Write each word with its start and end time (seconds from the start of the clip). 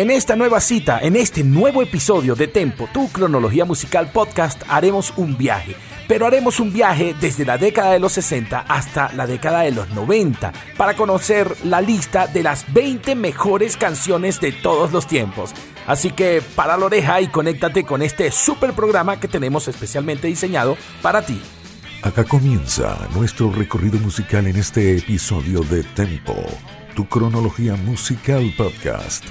En 0.00 0.10
esta 0.10 0.34
nueva 0.34 0.62
cita, 0.62 0.98
en 1.02 1.14
este 1.14 1.44
nuevo 1.44 1.82
episodio 1.82 2.34
de 2.34 2.48
Tempo, 2.48 2.88
tu 2.90 3.10
cronología 3.12 3.66
musical 3.66 4.10
podcast, 4.10 4.62
haremos 4.66 5.12
un 5.18 5.36
viaje. 5.36 5.76
Pero 6.08 6.26
haremos 6.26 6.58
un 6.58 6.72
viaje 6.72 7.14
desde 7.20 7.44
la 7.44 7.58
década 7.58 7.92
de 7.92 7.98
los 7.98 8.12
60 8.12 8.60
hasta 8.60 9.12
la 9.12 9.26
década 9.26 9.60
de 9.60 9.72
los 9.72 9.90
90 9.90 10.54
para 10.78 10.96
conocer 10.96 11.54
la 11.64 11.82
lista 11.82 12.26
de 12.26 12.42
las 12.42 12.72
20 12.72 13.14
mejores 13.14 13.76
canciones 13.76 14.40
de 14.40 14.52
todos 14.52 14.90
los 14.90 15.06
tiempos. 15.06 15.52
Así 15.86 16.12
que 16.12 16.42
para 16.56 16.78
la 16.78 16.86
oreja 16.86 17.20
y 17.20 17.28
conéctate 17.28 17.84
con 17.84 18.00
este 18.00 18.30
super 18.30 18.72
programa 18.72 19.20
que 19.20 19.28
tenemos 19.28 19.68
especialmente 19.68 20.28
diseñado 20.28 20.78
para 21.02 21.20
ti. 21.20 21.42
Acá 22.00 22.24
comienza 22.24 23.06
nuestro 23.14 23.52
recorrido 23.52 23.98
musical 23.98 24.46
en 24.46 24.56
este 24.56 24.96
episodio 24.96 25.60
de 25.60 25.82
Tempo, 25.82 26.36
tu 26.96 27.06
cronología 27.06 27.76
musical 27.76 28.50
podcast. 28.56 29.26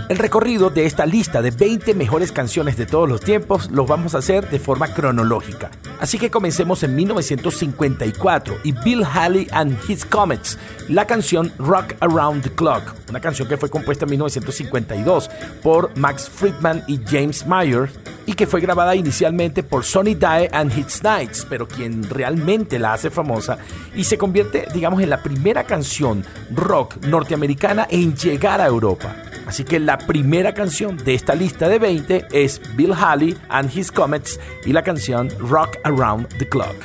El 0.09 0.17
recorrido 0.17 0.71
de 0.71 0.87
esta 0.87 1.05
lista 1.05 1.43
de 1.43 1.51
20 1.51 1.93
mejores 1.95 2.33
canciones 2.33 2.79
de 2.79 2.87
todos 2.87 3.07
los 3.07 3.21
tiempos 3.21 3.71
lo 3.71 3.85
vamos 3.85 4.15
a 4.15 4.19
hacer 4.19 4.49
de 4.49 4.59
forma 4.59 4.95
cronológica. 4.95 5.71
Así 6.01 6.19
que 6.19 6.31
comencemos 6.31 6.83
en 6.83 6.97
1954 6.97 8.57
y 8.65 8.73
Bill 8.73 9.05
Haley 9.05 9.49
and 9.51 9.79
His 9.87 10.07
Comets, 10.07 10.59
la 10.89 11.07
canción 11.07 11.53
Rock 11.59 11.95
Around 12.01 12.43
the 12.43 12.51
Clock, 12.51 12.95
una 13.11 13.21
canción 13.21 13.49
que 13.49 13.59
fue 13.59 13.69
compuesta 13.69 14.07
en 14.07 14.13
1952 14.13 15.29
por 15.63 15.95
Max 15.99 16.31
Friedman 16.35 16.85
y 16.87 16.99
James 17.05 17.45
Myers 17.47 17.93
y 18.25 18.33
que 18.33 18.47
fue 18.47 18.63
grabada 18.63 18.95
inicialmente 18.95 19.63
por 19.63 19.85
Sonny 19.85 20.15
Dye 20.15 20.49
and 20.53 20.73
His 20.75 21.03
Nights, 21.03 21.47
pero 21.51 21.69
quien 21.69 22.09
realmente 22.09 22.79
la 22.79 22.95
hace 22.95 23.11
famosa 23.11 23.59
y 23.95 24.05
se 24.05 24.17
convierte, 24.17 24.69
digamos, 24.73 25.03
en 25.03 25.11
la 25.11 25.23
primera 25.23 25.65
canción 25.65 26.25
rock 26.51 26.97
norteamericana 27.05 27.87
en 27.91 28.17
llegar 28.17 28.63
a 28.63 28.67
Europa. 28.67 29.15
Así 29.49 29.65
que 29.65 29.81
la 29.81 29.97
primera 29.97 30.53
canción 30.53 30.99
de 30.99 31.15
esta 31.15 31.35
lista 31.35 31.71
de 31.71 31.79
20 31.79 32.29
es 32.33 32.61
Bill 32.77 32.93
Haley 32.93 33.35
and 33.49 33.75
His 33.75 33.91
Comets 33.91 34.39
y 34.67 34.75
la 34.75 34.83
canción 34.83 35.31
Rock 35.39 35.79
Around 35.85 36.29
the 36.37 36.47
Clock. 36.47 36.77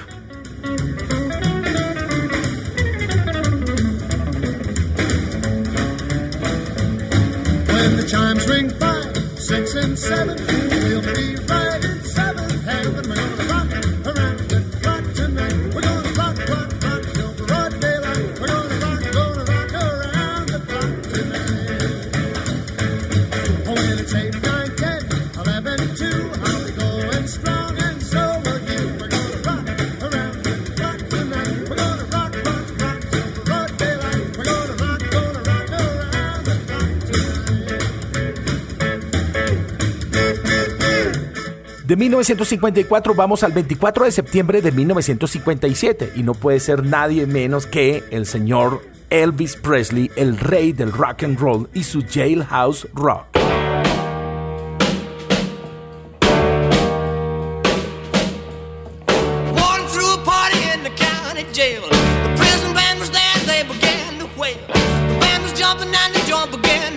De 41.94 41.98
1954 41.98 43.14
vamos 43.14 43.44
al 43.44 43.52
24 43.52 44.06
de 44.06 44.12
septiembre 44.12 44.64
de 44.64 44.72
1957 44.72 46.14
y 46.16 46.24
no 46.24 46.34
puede 46.34 46.60
ser 46.60 46.84
nadie 46.84 47.28
menos 47.28 47.68
que 47.68 48.04
el 48.10 48.26
señor 48.26 48.82
Elvis 49.12 49.56
Presley, 49.58 50.10
el 50.16 50.40
rey 50.40 50.74
del 50.74 50.92
rock 50.92 51.22
and 51.22 51.40
roll 51.40 51.70
y 51.72 51.84
su 51.84 52.02
Jailhouse 52.02 52.88
Rock. 52.96 53.28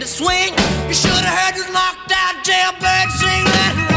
Swing. 0.06 0.54
You 0.88 0.94
should 0.94 1.12
have 1.12 1.54
heard 1.54 1.56
sing. 3.10 3.95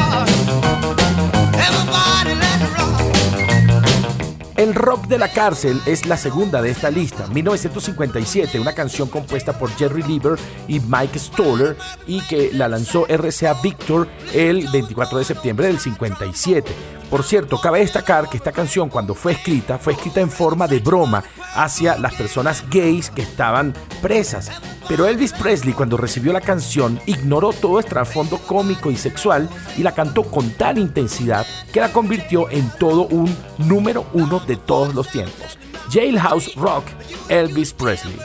El 4.60 4.76
rock 4.76 5.08
de 5.08 5.18
la 5.18 5.32
cárcel 5.32 5.82
es 5.86 6.06
la 6.06 6.18
segunda 6.18 6.62
de 6.62 6.70
esta 6.70 6.92
lista. 6.92 7.28
1957, 7.28 8.60
una 8.60 8.74
canción 8.76 9.08
compuesta 9.08 9.58
por 9.58 9.72
Jerry 9.72 10.04
Lieber 10.04 10.38
y 10.68 10.82
Mike 10.82 11.18
Stoller 11.18 11.78
y 12.06 12.20
que 12.28 12.52
la 12.54 12.68
lanzó 12.68 13.06
RCA 13.08 13.54
Victor 13.64 14.10
el 14.34 14.68
24 14.68 15.18
de 15.18 15.24
septiembre 15.24 15.68
del 15.68 15.80
57. 15.80 16.99
Por 17.10 17.24
cierto, 17.24 17.60
cabe 17.60 17.80
destacar 17.80 18.30
que 18.30 18.38
esta 18.38 18.52
canción 18.52 18.90
cuando 18.90 19.16
fue 19.16 19.32
escrita 19.32 19.80
fue 19.80 19.94
escrita 19.94 20.22
en 20.22 20.30
forma 20.30 20.68
de 20.68 20.80
broma 20.80 21.24
hacia 21.56 21.98
las 21.98 22.14
personas 22.14 22.64
gays 22.70 23.10
que 23.10 23.24
estaban 23.24 23.74
presas. 24.02 24.52
Pero 24.88 25.08
Elvis 25.08 25.34
Presley 25.34 25.74
cuando 25.74 25.98
recibió 25.98 26.32
la 26.34 26.42
canción 26.42 27.00
ignoró 27.08 27.52
todo 27.52 27.80
el 27.80 27.86
trasfondo 27.86 28.38
cómico 28.38 28.92
y 28.92 28.96
sexual 28.96 29.50
y 29.76 29.82
la 29.82 29.94
cantó 29.94 30.24
con 30.24 30.52
tal 30.52 30.78
intensidad 30.78 31.48
que 31.74 31.80
la 31.80 31.92
convirtió 31.92 32.50
en 32.52 32.70
todo 32.78 33.08
un 33.08 33.36
número 33.58 34.06
uno 34.14 34.40
de 34.40 34.58
todos 34.58 34.94
los 34.94 35.10
tiempos. 35.10 35.58
Jailhouse 35.92 36.54
Rock, 36.56 36.86
Elvis 37.28 37.74
Presley. 37.74 38.20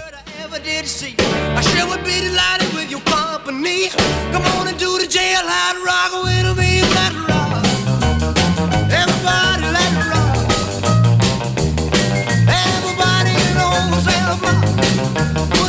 Rock. 14.96 15.14
Put 15.50 15.63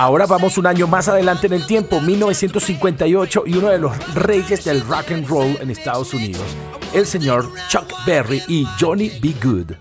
Ahora 0.00 0.24
vamos 0.24 0.56
un 0.56 0.66
año 0.66 0.86
más 0.86 1.08
adelante 1.08 1.46
en 1.46 1.52
el 1.52 1.66
tiempo, 1.66 2.00
1958, 2.00 3.42
y 3.44 3.58
uno 3.58 3.68
de 3.68 3.76
los 3.76 4.14
reyes 4.14 4.64
del 4.64 4.80
rock 4.86 5.10
and 5.10 5.28
roll 5.28 5.58
en 5.60 5.70
Estados 5.70 6.14
Unidos, 6.14 6.56
el 6.94 7.04
señor 7.04 7.46
Chuck 7.68 7.92
Berry 8.06 8.42
y 8.48 8.66
Johnny 8.80 9.10
B. 9.20 9.34
Good. 9.42 9.72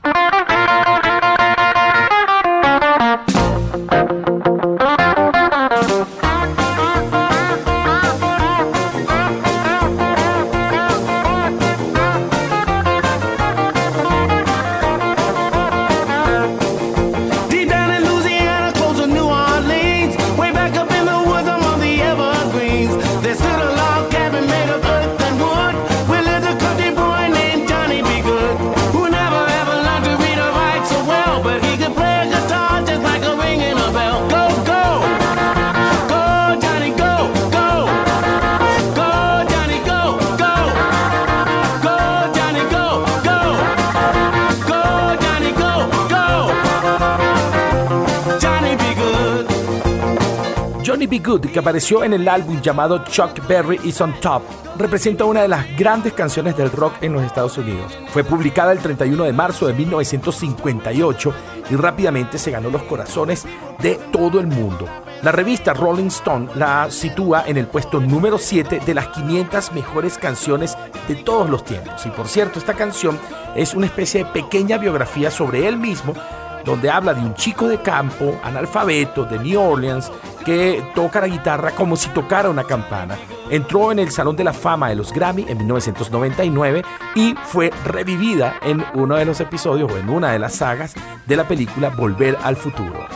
Que 51.59 51.61
apareció 51.61 52.03
en 52.03 52.13
el 52.13 52.27
álbum 52.27 52.61
llamado 52.61 53.03
Chuck 53.05 53.45
Berry 53.47 53.79
is 53.83 53.99
on 54.01 54.13
Top, 54.21 54.43
representa 54.77 55.25
una 55.25 55.41
de 55.41 55.47
las 55.47 55.65
grandes 55.75 56.13
canciones 56.13 56.55
del 56.55 56.71
rock 56.71 56.93
en 57.01 57.13
los 57.13 57.23
Estados 57.23 57.57
Unidos. 57.57 57.97
Fue 58.13 58.23
publicada 58.23 58.71
el 58.71 58.79
31 58.79 59.23
de 59.23 59.33
marzo 59.33 59.67
de 59.67 59.73
1958 59.73 61.33
y 61.71 61.75
rápidamente 61.75 62.37
se 62.37 62.51
ganó 62.51 62.69
los 62.69 62.83
corazones 62.83 63.45
de 63.79 63.95
todo 64.11 64.39
el 64.39 64.47
mundo. 64.47 64.85
La 65.21 65.31
revista 65.31 65.73
Rolling 65.73 66.07
Stone 66.07 66.49
la 66.55 66.89
sitúa 66.91 67.43
en 67.45 67.57
el 67.57 67.67
puesto 67.67 67.99
número 67.99 68.37
7 68.37 68.81
de 68.85 68.93
las 68.93 69.07
500 69.07 69.73
mejores 69.73 70.17
canciones 70.17 70.77
de 71.07 71.15
todos 71.15 71.49
los 71.49 71.65
tiempos. 71.65 72.05
Y 72.05 72.09
por 72.09 72.27
cierto, 72.27 72.59
esta 72.59 72.73
canción 72.73 73.19
es 73.55 73.73
una 73.73 73.87
especie 73.87 74.23
de 74.23 74.31
pequeña 74.31 74.77
biografía 74.77 75.29
sobre 75.31 75.67
él 75.67 75.77
mismo 75.77 76.13
donde 76.65 76.89
habla 76.89 77.13
de 77.13 77.21
un 77.21 77.33
chico 77.33 77.67
de 77.67 77.81
campo, 77.81 78.39
analfabeto, 78.43 79.25
de 79.25 79.39
New 79.39 79.59
Orleans, 79.59 80.11
que 80.49 80.83
toca 80.95 81.21
la 81.21 81.27
guitarra 81.27 81.69
como 81.69 81.95
si 81.95 82.09
tocara 82.09 82.49
una 82.49 82.63
campana. 82.63 83.15
Entró 83.51 83.91
en 83.91 83.99
el 83.99 84.09
Salón 84.09 84.35
de 84.35 84.43
la 84.43 84.51
Fama 84.51 84.89
de 84.89 84.95
los 84.95 85.13
Grammy 85.13 85.45
en 85.47 85.59
1999 85.59 86.81
y 87.13 87.35
fue 87.45 87.71
revivida 87.85 88.55
en 88.63 88.83
uno 88.95 89.15
de 89.15 89.25
los 89.25 89.39
episodios 89.41 89.91
o 89.91 89.97
en 89.97 90.09
una 90.09 90.31
de 90.31 90.39
las 90.39 90.55
sagas 90.55 90.95
de 91.27 91.35
la 91.35 91.47
película 91.47 91.89
Volver 91.89 92.35
al 92.41 92.55
Futuro. 92.55 93.07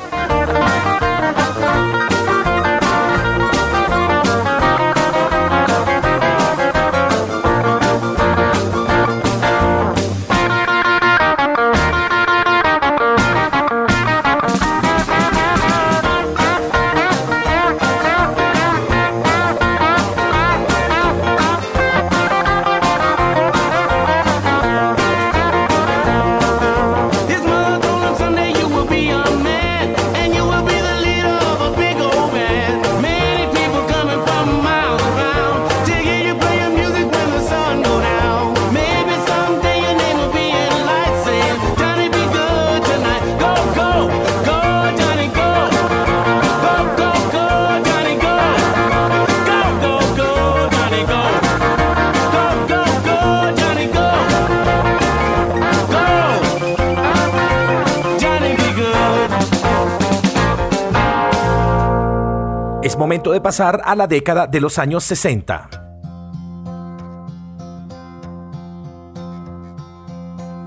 Pasar 63.43 63.81
a 63.85 63.95
la 63.95 64.07
década 64.07 64.47
de 64.47 64.59
los 64.59 64.79
años 64.79 65.03
60. 65.03 65.69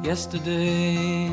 Yesterday, 0.04 1.28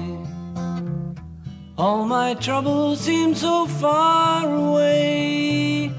all 1.78 2.06
my 2.06 2.36
troubles 2.36 3.00
seem 3.00 3.36
so 3.36 3.68
far 3.68 4.45
away. 4.45 5.94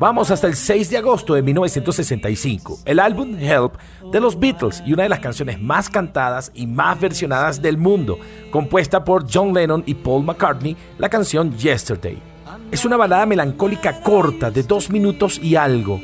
Vamos 0.00 0.30
hasta 0.30 0.46
el 0.46 0.54
6 0.54 0.90
de 0.90 0.96
agosto 0.96 1.34
de 1.34 1.42
1965, 1.42 2.80
el 2.84 3.00
álbum 3.00 3.36
Help 3.36 3.74
de 4.12 4.20
los 4.20 4.38
Beatles 4.38 4.80
y 4.86 4.92
una 4.92 5.02
de 5.02 5.08
las 5.08 5.18
canciones 5.18 5.60
más 5.60 5.88
cantadas 5.90 6.52
y 6.54 6.68
más 6.68 7.00
versionadas 7.00 7.60
del 7.60 7.78
mundo, 7.78 8.18
compuesta 8.52 9.04
por 9.04 9.26
John 9.32 9.52
Lennon 9.52 9.82
y 9.86 9.94
Paul 9.94 10.24
McCartney, 10.24 10.76
la 10.98 11.08
canción 11.08 11.56
Yesterday. 11.56 12.37
Es 12.70 12.84
una 12.84 12.98
balada 12.98 13.24
melancólica 13.24 14.02
corta 14.02 14.50
de 14.50 14.62
dos 14.62 14.90
minutos 14.90 15.40
y 15.42 15.56
algo. 15.56 16.02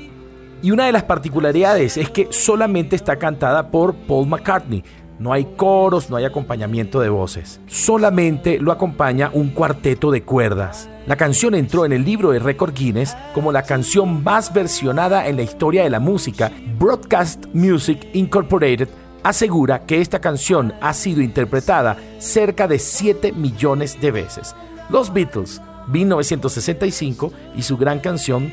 Y 0.63 0.71
una 0.71 0.87
de 0.87 0.93
las 0.93 1.03
particularidades 1.03 1.99
es 1.99 2.09
que 2.09 2.29
solamente 2.31 2.97
está 2.97 3.17
cantada 3.17 3.71
por 3.71 3.95
Paul 3.95 4.29
McCartney. 4.29 4.83
No 5.19 5.35
hay 5.35 5.45
coros, 5.57 6.09
no 6.09 6.17
hay 6.17 6.25
acompañamiento 6.25 7.01
de 7.01 7.11
voces. 7.11 7.61
Solamente 7.67 8.59
lo 8.59 8.73
acompaña 8.73 9.31
un 9.35 9.51
cuarteto 9.51 10.11
de 10.11 10.23
cuerdas. 10.23 10.89
La 11.07 11.17
canción 11.17 11.55
entró 11.55 11.85
en 11.85 11.93
el 11.93 12.03
libro 12.03 12.31
de 12.31 12.39
récord 12.39 12.73
Guinness 12.75 13.15
como 13.35 13.53
la 13.53 13.65
canción 13.65 14.25
más 14.25 14.55
versionada 14.55 15.29
en 15.29 15.37
la 15.37 15.43
historia 15.43 15.85
de 15.85 15.91
la 15.91 16.01
música. 16.01 16.51
Broadcast 16.79 17.45
Music 17.53 18.09
Incorporated 18.15 18.89
asegura 19.23 19.85
que 19.85 20.01
esta 20.01 20.19
canción 20.19 20.73
ha 20.81 20.95
sido 20.95 21.21
interpretada 21.21 21.99
cerca 22.19 22.67
de 22.67 22.79
7 22.79 23.33
millones 23.33 24.01
de 24.01 24.11
veces. 24.11 24.57
Los 24.89 25.13
Beatles, 25.13 25.61
1965, 25.89 27.33
y 27.57 27.63
su 27.63 27.77
gran 27.77 28.01
canción 28.01 28.53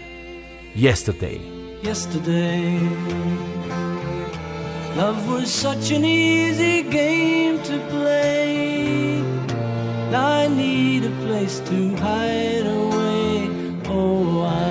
Yesterday. 0.75 1.41
Love 4.95 5.27
was 5.27 5.49
such 5.49 5.91
an 5.91 6.05
easy 6.05 6.83
game 6.83 7.59
to 7.63 7.79
play. 7.89 9.23
I 10.13 10.47
need 10.49 11.05
a 11.05 11.11
place 11.25 11.59
to 11.61 11.95
hide 11.95 12.67
away. 12.67 13.49
Oh, 13.87 14.43
I 14.43 14.70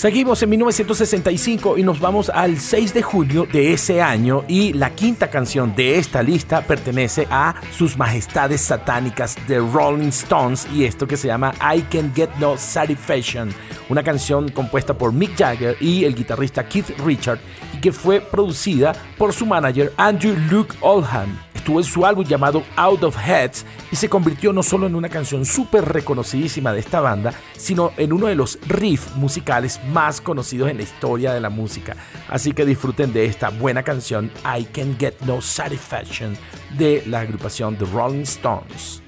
Seguimos 0.00 0.42
en 0.42 0.48
1965 0.48 1.76
y 1.76 1.82
nos 1.82 2.00
vamos 2.00 2.30
al 2.30 2.58
6 2.58 2.94
de 2.94 3.02
junio 3.02 3.46
de 3.52 3.74
ese 3.74 4.00
año 4.00 4.44
y 4.48 4.72
la 4.72 4.94
quinta 4.94 5.28
canción 5.28 5.74
de 5.76 5.98
esta 5.98 6.22
lista 6.22 6.62
pertenece 6.62 7.28
a 7.30 7.56
sus 7.70 7.98
majestades 7.98 8.62
satánicas 8.62 9.36
de 9.46 9.58
Rolling 9.58 10.08
Stones 10.08 10.66
y 10.72 10.86
esto 10.86 11.06
que 11.06 11.18
se 11.18 11.26
llama 11.26 11.52
I 11.60 11.82
Can 11.82 12.14
Get 12.14 12.30
No 12.38 12.56
Satisfaction, 12.56 13.50
una 13.90 14.02
canción 14.02 14.48
compuesta 14.48 14.96
por 14.96 15.12
Mick 15.12 15.36
Jagger 15.36 15.76
y 15.82 16.04
el 16.06 16.14
guitarrista 16.14 16.66
Keith 16.66 16.98
Richard 17.04 17.38
y 17.76 17.80
que 17.82 17.92
fue 17.92 18.22
producida 18.22 18.94
por 19.18 19.34
su 19.34 19.44
manager 19.44 19.92
Andrew 19.98 20.34
Luke 20.50 20.74
Oldham 20.80 21.49
estuvo 21.60 21.78
en 21.78 21.84
su 21.84 22.04
álbum 22.04 22.24
llamado 22.24 22.64
Out 22.76 23.04
of 23.04 23.16
Heads 23.16 23.64
y 23.92 23.96
se 23.96 24.08
convirtió 24.08 24.52
no 24.52 24.62
solo 24.62 24.86
en 24.86 24.94
una 24.94 25.08
canción 25.08 25.44
súper 25.44 25.84
reconocidísima 25.84 26.72
de 26.72 26.80
esta 26.80 27.00
banda, 27.00 27.34
sino 27.56 27.92
en 27.96 28.12
uno 28.12 28.26
de 28.26 28.34
los 28.34 28.58
riffs 28.66 29.14
musicales 29.16 29.78
más 29.92 30.20
conocidos 30.20 30.70
en 30.70 30.78
la 30.78 30.82
historia 30.82 31.32
de 31.32 31.40
la 31.40 31.50
música. 31.50 31.96
Así 32.28 32.52
que 32.52 32.64
disfruten 32.64 33.12
de 33.12 33.26
esta 33.26 33.50
buena 33.50 33.82
canción 33.82 34.30
I 34.44 34.64
Can 34.64 34.96
Get 34.98 35.20
No 35.26 35.40
Satisfaction 35.42 36.36
de 36.78 37.02
la 37.06 37.20
agrupación 37.20 37.76
The 37.76 37.84
Rolling 37.84 38.22
Stones. 38.22 39.02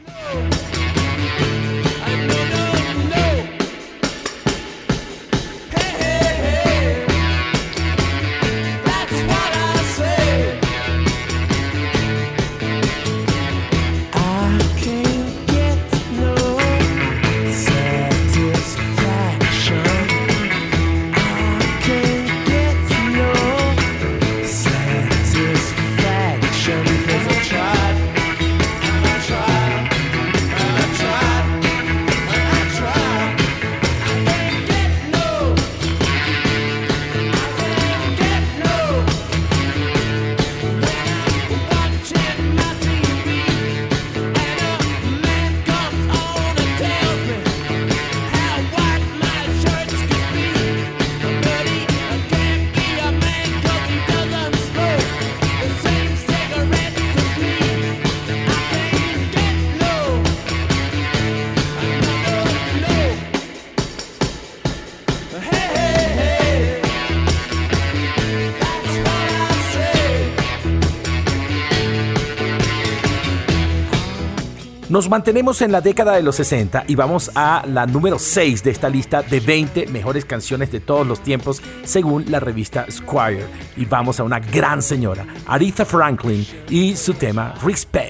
Nos 75.03 75.11
mantenemos 75.11 75.61
en 75.63 75.73
la 75.73 75.81
década 75.81 76.15
de 76.15 76.23
los 76.23 76.37
60 76.37 76.85
y 76.87 76.95
vamos 76.95 77.33
a 77.35 77.65
la 77.67 77.87
número 77.87 78.21
6 78.21 78.63
de 78.63 78.71
esta 78.71 78.89
lista 78.89 79.21
de 79.21 79.41
20 79.41 79.89
mejores 79.89 80.25
canciones 80.25 80.71
de 80.71 80.79
todos 80.79 81.05
los 81.05 81.21
tiempos 81.21 81.61
según 81.83 82.31
la 82.31 82.39
revista 82.39 82.87
Squire. 82.89 83.49
Y 83.77 83.85
vamos 83.85 84.21
a 84.21 84.23
una 84.23 84.39
gran 84.39 84.81
señora, 84.81 85.27
Aretha 85.45 85.85
Franklin 85.85 86.47
y 86.71 86.95
su 86.95 87.15
tema 87.15 87.53
Respect. 87.65 88.02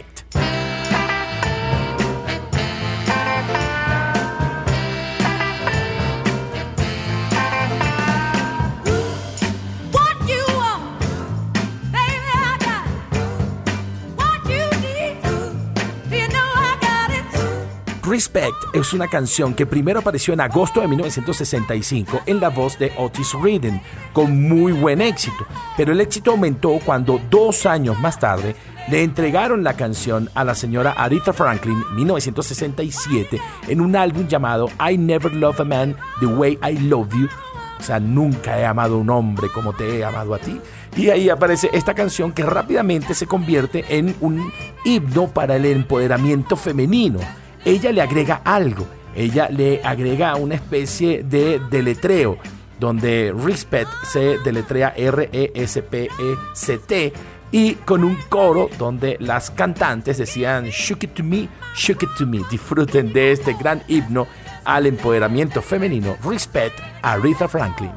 Es 18.73 18.93
una 18.93 19.09
canción 19.09 19.55
que 19.55 19.67
primero 19.67 20.01
apareció 20.01 20.33
en 20.33 20.41
agosto 20.41 20.81
de 20.81 20.89
1965 20.89 22.23
en 22.27 22.41
la 22.41 22.49
voz 22.49 22.79
de 22.79 22.93
Otis 22.97 23.35
Redding, 23.35 23.81
con 24.13 24.49
muy 24.49 24.73
buen 24.73 25.01
éxito, 25.01 25.47
pero 25.77 25.93
el 25.93 26.01
éxito 26.01 26.31
aumentó 26.31 26.79
cuando 26.85 27.21
dos 27.31 27.67
años 27.67 27.99
más 28.01 28.19
tarde 28.19 28.57
le 28.89 29.03
entregaron 29.03 29.63
la 29.63 29.75
canción 29.75 30.31
a 30.35 30.45
la 30.45 30.55
señora 30.55 30.93
Aretha 30.93 31.33
Franklin 31.33 31.85
1967 31.95 33.41
en 33.69 33.81
un 33.81 33.95
álbum 33.95 34.27
llamado 34.27 34.69
I 34.91 34.97
Never 34.97 35.33
Love 35.33 35.61
a 35.61 35.65
Man 35.65 35.97
the 36.21 36.27
Way 36.27 36.59
I 36.63 36.79
Love 36.79 37.15
You, 37.15 37.29
o 37.79 37.83
sea, 37.83 38.01
nunca 38.01 38.59
he 38.59 38.65
amado 38.65 38.95
a 38.95 38.99
un 38.99 39.11
hombre 39.11 39.49
como 39.53 39.73
te 39.73 39.99
he 39.99 40.05
amado 40.05 40.35
a 40.35 40.39
ti. 40.39 40.61
Y 40.97 41.11
ahí 41.11 41.31
aparece 41.31 41.71
esta 41.73 41.95
canción 41.95 42.33
que 42.33 42.45
rápidamente 42.45 43.15
se 43.15 43.27
convierte 43.27 43.85
en 43.89 44.15
un 44.21 44.53
himno 44.85 45.29
para 45.29 45.57
el 45.57 45.65
empoderamiento 45.65 46.57
femenino 46.57 47.19
ella 47.65 47.93
le 47.93 48.03
agrega 48.03 48.43
algo, 48.45 48.87
ella 49.15 49.49
le 49.51 49.81
agrega 49.83 50.37
una 50.37 50.55
especie 50.55 51.23
de 51.23 51.61
deletreo, 51.71 52.39
donde 52.79 53.33
respect 53.37 53.91
se 54.05 54.39
deletrea 54.39 54.95
R-E-S-P-E-C-T, 54.97 56.23
y 57.53 57.75
con 57.75 58.03
un 58.03 58.17
coro 58.29 58.71
donde 58.79 59.17
las 59.21 59.51
cantantes 59.51 60.17
decían 60.19 60.65
Shook 60.67 61.05
it 61.05 61.15
to 61.15 61.23
me, 61.23 61.49
shook 61.77 62.03
it 62.03 62.09
to 62.19 62.27
me. 62.27 62.41
Disfruten 62.51 63.13
de 63.13 63.33
este 63.33 63.53
gran 63.53 63.83
himno 63.89 64.27
al 64.65 64.87
empoderamiento 64.87 65.61
femenino, 65.61 66.17
Respect, 66.25 66.81
Aretha 67.03 67.47
Franklin. 67.49 67.93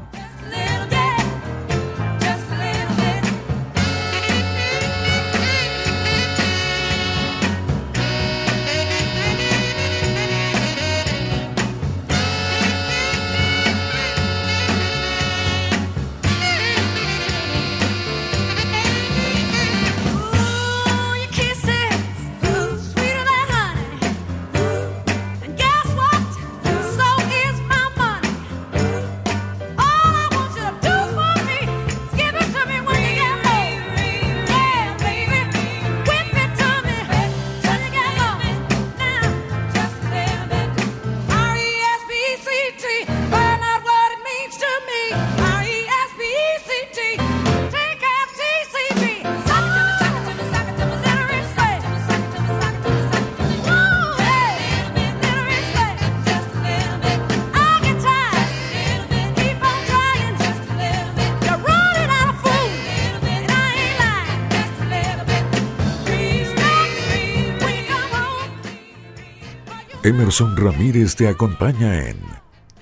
Emerson 70.26 70.58
Ramírez 70.58 71.16
te 71.16 71.28
acompaña 71.28 72.10
en 72.10 72.18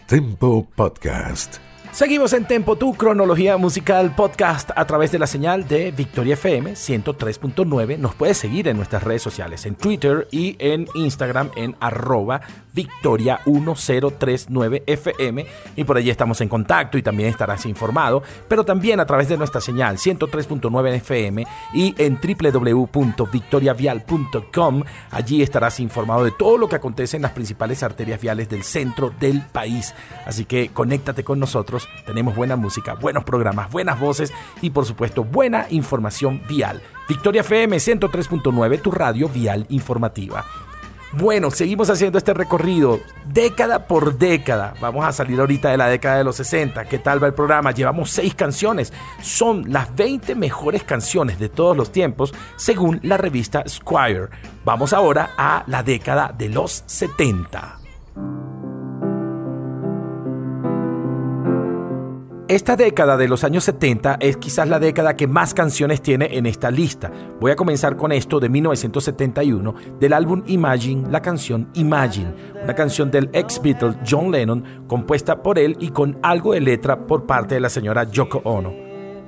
Tempo 0.08 0.66
Podcast. 0.78 1.58
Seguimos 1.92 2.32
en 2.32 2.48
Tempo, 2.48 2.78
tu 2.78 2.94
cronología 2.94 3.58
musical 3.58 4.16
podcast 4.16 4.72
a 4.74 4.86
través 4.88 5.12
de 5.12 5.20
la 5.20 5.28
señal 5.28 5.68
de 5.68 5.92
Victoria 5.92 6.36
FM 6.36 6.72
103.9. 6.72 7.98
Nos 7.98 8.16
puedes 8.16 8.38
seguir 8.38 8.70
en 8.70 8.78
nuestras 8.78 9.04
redes 9.04 9.22
sociales, 9.22 9.66
en 9.66 9.76
Twitter 9.76 10.30
y 10.32 10.56
en 10.58 10.88
Instagram 10.96 11.52
en 11.58 11.76
arroba 11.82 12.40
Victoria 12.74 13.40
1039 13.46 14.84
FM 14.86 15.46
y 15.76 15.84
por 15.84 15.98
allí 15.98 16.10
estamos 16.10 16.40
en 16.42 16.50
contacto 16.50 16.98
y 16.98 17.04
también 17.04 17.30
estarás 17.30 17.66
informado, 17.66 18.22
pero 18.48 18.64
también 18.66 19.00
a 19.00 19.06
través 19.06 19.30
de 19.30 19.38
nuestra 19.38 19.62
señal 19.62 19.98
103.9 19.98 20.96
FM 20.96 21.46
y 21.74 21.96
en 21.98 22.20
www.victoriavial.com. 22.20 24.84
Allí 25.12 25.42
estarás 25.42 25.80
informado 25.80 26.26
de 26.26 26.32
todo 26.32 26.58
lo 26.58 26.68
que 26.68 26.76
acontece 26.76 27.16
en 27.16 27.22
las 27.22 27.32
principales 27.32 27.82
arterias 27.84 28.20
viales 28.20 28.50
del 28.50 28.64
centro 28.64 29.14
del 29.20 29.42
país. 29.42 29.94
Así 30.26 30.46
que 30.46 30.70
conéctate 30.70 31.24
con 31.24 31.40
nosotros, 31.40 31.88
tenemos 32.06 32.36
buena 32.36 32.56
música, 32.56 32.96
buenos 32.96 33.24
programas, 33.24 33.72
buenas 33.72 34.00
voces 34.00 34.34
y 34.62 34.72
por 34.72 34.86
supuesto 34.86 35.24
buena 35.24 35.68
información 35.70 36.42
vial. 36.48 36.82
Victoria 37.08 37.42
FM 37.42 37.78
103.9, 37.78 38.82
tu 38.82 38.90
radio 38.92 39.30
vial 39.30 39.66
informativa. 39.70 40.44
Bueno, 41.16 41.52
seguimos 41.52 41.92
haciendo 41.92 42.18
este 42.18 42.34
recorrido 42.34 43.00
década 43.28 43.86
por 43.86 44.18
década. 44.18 44.74
Vamos 44.82 45.06
a 45.06 45.12
salir 45.12 45.40
ahorita 45.40 45.70
de 45.70 45.78
la 45.78 45.88
década 45.88 46.18
de 46.18 46.24
los 46.24 46.36
60. 46.38 46.86
¿Qué 46.86 46.98
tal 46.98 47.22
va 47.22 47.28
el 47.28 47.36
programa? 47.36 47.72
Llevamos 47.72 48.10
seis 48.10 48.34
canciones. 48.34 48.92
Son 49.22 49.72
las 49.72 49.96
20 49.96 50.34
mejores 50.34 50.84
canciones 50.84 51.38
de 51.38 51.50
todos 51.50 51.78
los 51.78 51.92
tiempos 51.92 52.34
según 52.56 53.00
la 53.04 53.18
revista 53.18 53.64
Squire. 53.68 54.30
Vamos 54.66 54.92
ahora 54.92 55.32
a 55.38 55.64
la 55.68 55.84
década 55.84 56.34
de 56.36 56.50
los 56.50 56.84
70. 56.88 58.53
Esta 62.50 62.76
década 62.76 63.16
de 63.16 63.30
los 63.30 63.46
años 63.46 63.64
70 63.64 64.18
es 64.20 64.36
quizás 64.36 64.68
la 64.68 64.78
década 64.78 65.16
que 65.16 65.28
más 65.28 65.54
canciones 65.54 66.02
tiene 66.02 66.38
en 66.38 66.46
esta 66.46 66.72
lista. 66.72 67.10
Voy 67.40 67.52
a 67.52 67.56
comenzar 67.56 67.96
con 67.96 68.12
esto 68.12 68.42
de 68.42 68.50
1971 68.50 69.74
del 69.98 70.12
álbum 70.12 70.44
Imagine, 70.48 71.10
la 71.10 71.22
canción 71.22 71.70
Imagine, 71.76 72.34
una 72.62 72.76
canción 72.76 73.10
del 73.10 73.30
ex 73.32 73.62
Beatle 73.62 73.96
John 74.06 74.30
Lennon 74.30 74.84
compuesta 74.88 75.42
por 75.42 75.58
él 75.58 75.78
y 75.80 75.92
con 75.92 76.20
algo 76.22 76.52
de 76.52 76.60
letra 76.60 77.08
por 77.08 77.26
parte 77.26 77.56
de 77.56 77.62
la 77.62 77.70
señora 77.70 78.04
Yoko 78.04 78.42
Ono. 78.44 78.74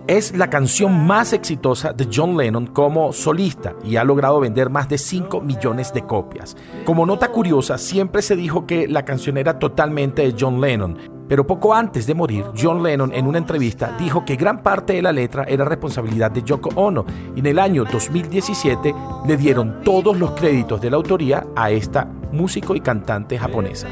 Es 0.08 0.36
la 0.36 0.50
canción 0.50 1.08
más 1.08 1.32
exitosa 1.32 1.94
de 1.94 2.10
John 2.14 2.36
Lennon 2.36 2.68
como 2.68 3.14
solista 3.14 3.76
y 3.86 3.96
ha 3.96 4.04
logrado 4.04 4.42
vender 4.42 4.70
más 4.70 4.90
de 4.90 4.98
5 4.98 5.40
millones 5.40 5.94
de 5.94 6.06
copias. 6.06 6.58
Como 6.84 7.06
nota 7.06 7.32
curiosa, 7.32 7.78
siempre 7.78 8.22
se 8.22 8.36
dijo 8.36 8.68
que 8.68 8.90
la 8.90 9.06
canción 9.06 9.38
era 9.38 9.58
totalmente 9.58 10.22
de 10.22 10.36
John 10.38 10.60
Lennon, 10.60 11.15
pero 11.28 11.48
poco 11.48 11.74
antes 11.74 12.06
de 12.08 12.14
morir, 12.14 12.46
John 12.60 12.84
Lennon 12.84 13.12
en 13.14 13.28
una 13.28 13.38
entrevista 13.38 13.96
dijo 13.98 14.26
que 14.26 14.36
gran 14.36 14.62
parte 14.62 14.94
de 14.94 15.02
la 15.02 15.12
letra 15.12 15.44
era 15.48 15.66
responsabilidad 15.66 16.32
de 16.32 16.44
Yoko 16.44 16.70
Ono 16.76 17.06
y 17.36 17.40
en 17.40 17.46
el 17.48 17.60
año 17.60 17.86
2017 17.86 18.94
le 19.28 19.38
dieron 19.38 19.82
todos 19.84 20.18
los 20.18 20.32
créditos 20.32 20.82
de 20.82 20.90
la 20.90 20.98
autoría 20.98 21.46
a 21.56 21.72
esta 21.72 22.08
músico 22.32 22.76
y 22.76 22.82
cantante 22.82 23.38
japonesa. 23.38 23.88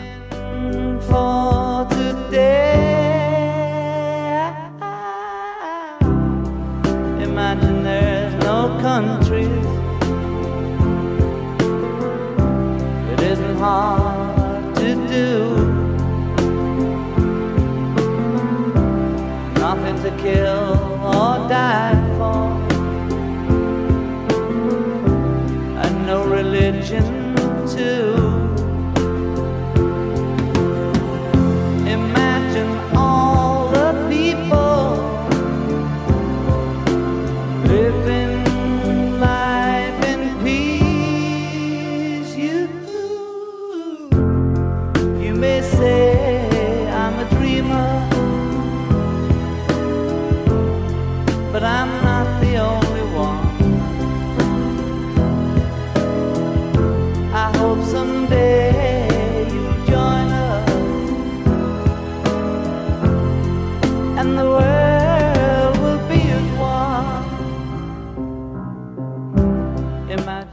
Kill 20.24 20.63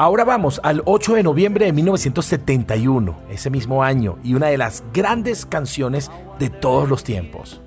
Ahora 0.01 0.25
vamos 0.25 0.63
al 0.65 0.81
8 0.87 1.17
de 1.17 1.23
noviembre 1.23 1.67
de 1.67 1.75
1971, 1.75 3.19
ese 3.29 3.51
mismo 3.51 3.85
año, 3.85 4.17
y 4.25 4.33
una 4.33 4.47
de 4.47 4.57
las 4.57 4.83
grandes 4.95 5.45
canciones 5.45 6.11
de 6.39 6.49
todos 6.49 6.89
los 6.89 7.05
tiempos. 7.05 7.61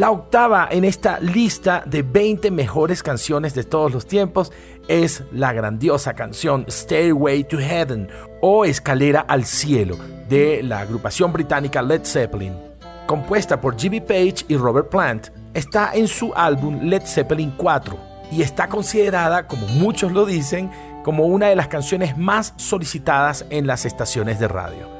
La 0.00 0.10
octava 0.10 0.66
en 0.70 0.86
esta 0.86 1.20
lista 1.20 1.82
de 1.84 2.00
20 2.00 2.50
mejores 2.50 3.02
canciones 3.02 3.52
de 3.52 3.64
todos 3.64 3.92
los 3.92 4.06
tiempos 4.06 4.50
es 4.88 5.24
la 5.30 5.52
grandiosa 5.52 6.14
canción 6.14 6.64
Stairway 6.70 7.44
to 7.44 7.58
Heaven 7.58 8.08
o 8.40 8.64
Escalera 8.64 9.20
al 9.20 9.44
Cielo 9.44 9.98
de 10.26 10.62
la 10.62 10.80
agrupación 10.80 11.34
británica 11.34 11.82
Led 11.82 12.06
Zeppelin. 12.06 12.54
Compuesta 13.06 13.60
por 13.60 13.78
Jimmy 13.78 14.00
Page 14.00 14.46
y 14.48 14.56
Robert 14.56 14.88
Plant, 14.88 15.26
está 15.52 15.90
en 15.92 16.08
su 16.08 16.32
álbum 16.34 16.80
Led 16.84 17.02
Zeppelin 17.04 17.52
4 17.58 17.98
y 18.32 18.40
está 18.40 18.68
considerada, 18.68 19.46
como 19.46 19.66
muchos 19.66 20.12
lo 20.12 20.24
dicen, 20.24 20.70
como 21.04 21.26
una 21.26 21.48
de 21.48 21.56
las 21.56 21.68
canciones 21.68 22.16
más 22.16 22.54
solicitadas 22.56 23.44
en 23.50 23.66
las 23.66 23.84
estaciones 23.84 24.40
de 24.40 24.48
radio. 24.48 24.99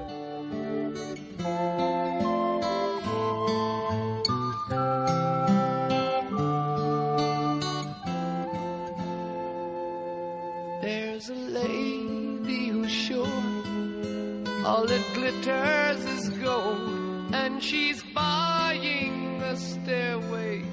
All 14.80 14.86
that 14.86 15.12
glitters 15.12 16.02
is 16.06 16.30
gold, 16.38 17.34
and 17.34 17.62
she's 17.62 18.02
buying 18.14 19.42
a 19.42 19.54
stairway 19.54 20.64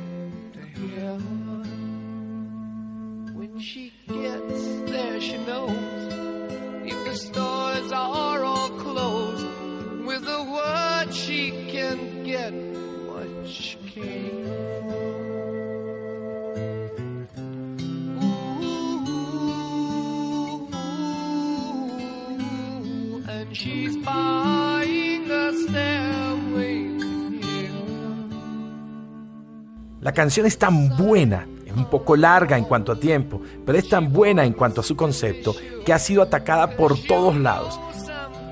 canción 30.17 30.47
es 30.47 30.57
tan 30.57 30.97
buena, 30.97 31.47
es 31.63 31.73
un 31.73 31.85
poco 31.85 32.15
larga 32.15 32.57
en 32.57 32.63
cuanto 32.63 32.91
a 32.91 32.99
tiempo, 32.99 33.39
pero 33.63 33.77
es 33.77 33.87
tan 33.87 34.11
buena 34.11 34.45
en 34.45 34.53
cuanto 34.53 34.81
a 34.81 34.83
su 34.83 34.95
concepto 34.95 35.53
que 35.85 35.93
ha 35.93 35.99
sido 35.99 36.23
atacada 36.23 36.75
por 36.75 36.97
todos 37.03 37.37
lados. 37.37 37.79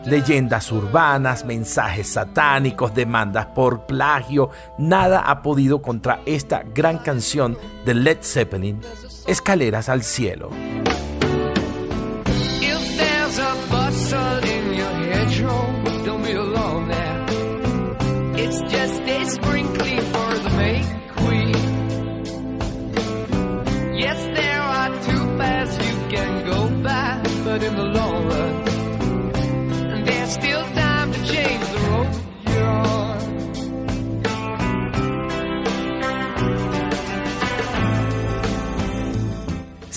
Leyendas 0.06 0.72
urbanas, 0.72 1.44
mensajes 1.44 2.10
satánicos, 2.10 2.94
demandas 2.94 3.48
por 3.48 3.88
plagio, 3.88 4.52
nada 4.78 5.22
ha 5.22 5.42
podido 5.42 5.82
contra 5.82 6.20
esta 6.28 6.62
gran 6.62 7.00
canción 7.00 7.58
de 7.84 7.96
Led 7.96 8.20
Zeppelin, 8.22 8.80
Escaleras 9.26 9.90
al 9.90 10.04
Cielo. 10.04 10.52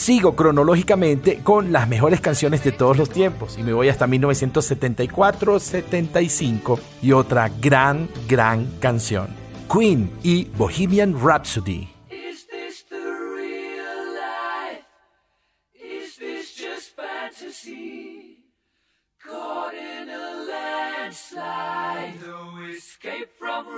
Sigo 0.08 0.32
cronológicamente 0.34 1.40
con 1.44 1.70
las 1.70 1.86
mejores 1.86 2.22
canciones 2.22 2.64
de 2.64 2.72
todos 2.72 2.96
los 2.96 3.10
tiempos 3.10 3.58
y 3.58 3.62
me 3.62 3.74
voy 3.74 3.90
hasta 3.90 4.06
1974-75 4.06 6.80
y 7.02 7.12
otra 7.12 7.50
gran, 7.60 8.08
gran 8.26 8.64
canción. 8.80 9.28
Queen 9.70 10.10
y 10.22 10.44
Bohemian 10.56 11.14
Rhapsody. 11.22 11.90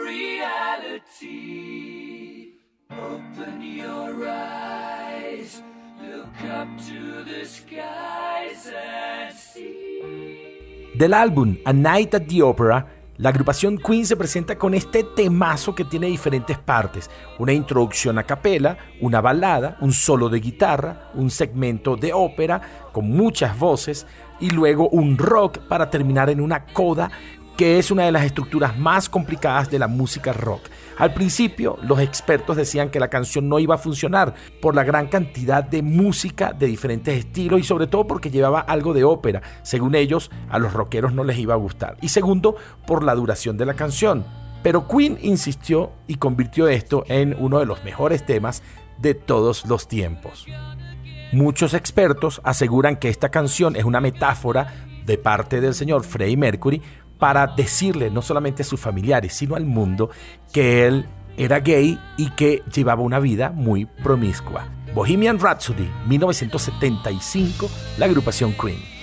Reality. 0.04 1.40
Open 2.90 3.62
your 3.62 4.28
eyes, 4.28 5.62
Del 10.94 11.14
álbum 11.14 11.56
A 11.64 11.72
Night 11.72 12.14
at 12.14 12.22
the 12.22 12.42
Opera, 12.42 12.86
la 13.16 13.28
agrupación 13.28 13.76
Queen 13.76 14.06
se 14.06 14.16
presenta 14.16 14.56
con 14.56 14.72
este 14.72 15.04
temazo 15.04 15.74
que 15.74 15.84
tiene 15.84 16.06
diferentes 16.06 16.56
partes, 16.56 17.10
una 17.38 17.52
introducción 17.52 18.18
a 18.18 18.22
capela, 18.22 18.78
una 19.02 19.20
balada, 19.20 19.76
un 19.80 19.92
solo 19.92 20.30
de 20.30 20.40
guitarra, 20.40 21.10
un 21.14 21.30
segmento 21.30 21.96
de 21.96 22.14
ópera 22.14 22.62
con 22.92 23.10
muchas 23.10 23.58
voces 23.58 24.06
y 24.40 24.48
luego 24.48 24.88
un 24.88 25.18
rock 25.18 25.58
para 25.68 25.90
terminar 25.90 26.30
en 26.30 26.40
una 26.40 26.64
coda 26.64 27.10
que 27.56 27.78
es 27.78 27.90
una 27.90 28.04
de 28.04 28.12
las 28.12 28.24
estructuras 28.24 28.78
más 28.78 29.08
complicadas 29.08 29.70
de 29.70 29.78
la 29.78 29.86
música 29.86 30.32
rock. 30.32 30.62
Al 30.98 31.12
principio, 31.12 31.78
los 31.82 32.00
expertos 32.00 32.56
decían 32.56 32.90
que 32.90 33.00
la 33.00 33.08
canción 33.08 33.48
no 33.48 33.58
iba 33.58 33.74
a 33.74 33.78
funcionar 33.78 34.34
por 34.60 34.74
la 34.74 34.84
gran 34.84 35.08
cantidad 35.08 35.62
de 35.62 35.82
música 35.82 36.52
de 36.52 36.66
diferentes 36.66 37.18
estilos 37.18 37.60
y 37.60 37.64
sobre 37.64 37.86
todo 37.86 38.06
porque 38.06 38.30
llevaba 38.30 38.60
algo 38.60 38.94
de 38.94 39.04
ópera. 39.04 39.42
Según 39.62 39.94
ellos, 39.94 40.30
a 40.48 40.58
los 40.58 40.72
rockeros 40.72 41.12
no 41.12 41.24
les 41.24 41.38
iba 41.38 41.54
a 41.54 41.58
gustar. 41.58 41.96
Y 42.00 42.08
segundo, 42.08 42.56
por 42.86 43.02
la 43.02 43.14
duración 43.14 43.56
de 43.56 43.66
la 43.66 43.74
canción. 43.74 44.24
Pero 44.62 44.86
Queen 44.86 45.18
insistió 45.22 45.92
y 46.06 46.16
convirtió 46.16 46.68
esto 46.68 47.04
en 47.08 47.34
uno 47.38 47.58
de 47.58 47.66
los 47.66 47.82
mejores 47.84 48.26
temas 48.26 48.62
de 48.98 49.14
todos 49.14 49.64
los 49.66 49.88
tiempos. 49.88 50.46
Muchos 51.32 51.74
expertos 51.74 52.40
aseguran 52.44 52.96
que 52.96 53.08
esta 53.08 53.30
canción 53.30 53.76
es 53.76 53.84
una 53.84 54.00
metáfora 54.00 54.86
de 55.06 55.16
parte 55.16 55.60
del 55.60 55.74
señor 55.74 56.04
Freddie 56.04 56.36
Mercury 56.36 56.82
para 57.20 57.46
decirle 57.46 58.10
no 58.10 58.22
solamente 58.22 58.62
a 58.62 58.66
sus 58.66 58.80
familiares, 58.80 59.34
sino 59.34 59.54
al 59.54 59.64
mundo 59.64 60.10
que 60.52 60.86
él 60.86 61.06
era 61.36 61.60
gay 61.60 62.00
y 62.16 62.30
que 62.30 62.64
llevaba 62.74 63.02
una 63.02 63.20
vida 63.20 63.50
muy 63.50 63.86
promiscua. 63.86 64.66
Bohemian 64.94 65.38
Rhapsody, 65.38 65.88
1975, 66.08 67.70
la 67.98 68.06
agrupación 68.06 68.52
Queen. 68.54 68.99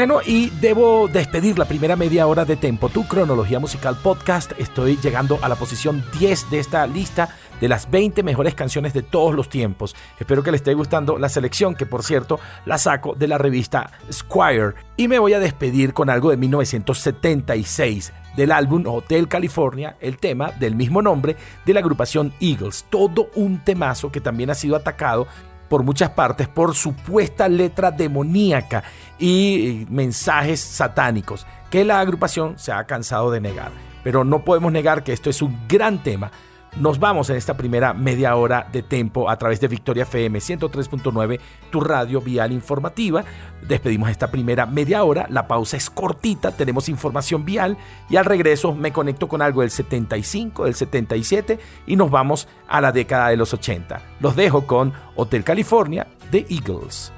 Bueno, 0.00 0.20
y 0.24 0.48
debo 0.62 1.08
despedir 1.08 1.58
la 1.58 1.66
primera 1.66 1.94
media 1.94 2.26
hora 2.26 2.46
de 2.46 2.56
Tempo, 2.56 2.88
tu 2.88 3.06
cronología 3.06 3.58
musical 3.58 3.98
podcast. 4.02 4.52
Estoy 4.58 4.96
llegando 4.96 5.38
a 5.42 5.48
la 5.50 5.56
posición 5.56 6.02
10 6.18 6.48
de 6.48 6.58
esta 6.58 6.86
lista 6.86 7.36
de 7.60 7.68
las 7.68 7.90
20 7.90 8.22
mejores 8.22 8.54
canciones 8.54 8.94
de 8.94 9.02
todos 9.02 9.34
los 9.34 9.50
tiempos. 9.50 9.94
Espero 10.18 10.42
que 10.42 10.52
les 10.52 10.62
esté 10.62 10.72
gustando 10.72 11.18
la 11.18 11.28
selección, 11.28 11.74
que 11.74 11.84
por 11.84 12.02
cierto 12.02 12.40
la 12.64 12.78
saco 12.78 13.14
de 13.14 13.28
la 13.28 13.36
revista 13.36 13.90
Squire. 14.10 14.72
Y 14.96 15.06
me 15.06 15.18
voy 15.18 15.34
a 15.34 15.38
despedir 15.38 15.92
con 15.92 16.08
algo 16.08 16.30
de 16.30 16.38
1976 16.38 18.14
del 18.36 18.52
álbum 18.52 18.84
Hotel 18.86 19.28
California, 19.28 19.96
el 20.00 20.16
tema 20.16 20.50
del 20.52 20.76
mismo 20.76 21.02
nombre 21.02 21.36
de 21.66 21.74
la 21.74 21.80
agrupación 21.80 22.32
Eagles. 22.40 22.86
Todo 22.88 23.28
un 23.34 23.58
temazo 23.58 24.10
que 24.10 24.22
también 24.22 24.48
ha 24.48 24.54
sido 24.54 24.76
atacado 24.76 25.26
por 25.70 25.84
muchas 25.84 26.10
partes 26.10 26.48
por 26.48 26.74
supuesta 26.74 27.48
letra 27.48 27.92
demoníaca 27.92 28.82
y 29.20 29.86
mensajes 29.88 30.58
satánicos 30.58 31.46
que 31.70 31.84
la 31.84 32.00
agrupación 32.00 32.58
se 32.58 32.72
ha 32.72 32.84
cansado 32.84 33.30
de 33.30 33.40
negar. 33.40 33.70
Pero 34.02 34.24
no 34.24 34.44
podemos 34.44 34.72
negar 34.72 35.04
que 35.04 35.12
esto 35.12 35.30
es 35.30 35.40
un 35.40 35.56
gran 35.68 36.02
tema. 36.02 36.32
Nos 36.76 37.00
vamos 37.00 37.28
en 37.30 37.36
esta 37.36 37.56
primera 37.56 37.92
media 37.92 38.36
hora 38.36 38.66
de 38.72 38.82
tempo 38.82 39.28
a 39.28 39.36
través 39.36 39.60
de 39.60 39.66
Victoria 39.66 40.04
FM 40.04 40.38
103.9, 40.38 41.40
tu 41.70 41.80
radio 41.80 42.20
vial 42.20 42.52
informativa. 42.52 43.24
Despedimos 43.66 44.08
esta 44.08 44.30
primera 44.30 44.66
media 44.66 45.02
hora, 45.02 45.26
la 45.30 45.48
pausa 45.48 45.76
es 45.76 45.90
cortita, 45.90 46.52
tenemos 46.52 46.88
información 46.88 47.44
vial 47.44 47.76
y 48.08 48.16
al 48.16 48.24
regreso 48.24 48.72
me 48.72 48.92
conecto 48.92 49.26
con 49.26 49.42
algo 49.42 49.62
del 49.62 49.70
75, 49.70 50.64
del 50.64 50.74
77 50.74 51.58
y 51.86 51.96
nos 51.96 52.10
vamos 52.10 52.46
a 52.68 52.80
la 52.80 52.92
década 52.92 53.30
de 53.30 53.36
los 53.36 53.52
80. 53.52 54.00
Los 54.20 54.36
dejo 54.36 54.66
con 54.66 54.92
Hotel 55.16 55.42
California 55.42 56.06
de 56.30 56.46
Eagles. 56.48 57.12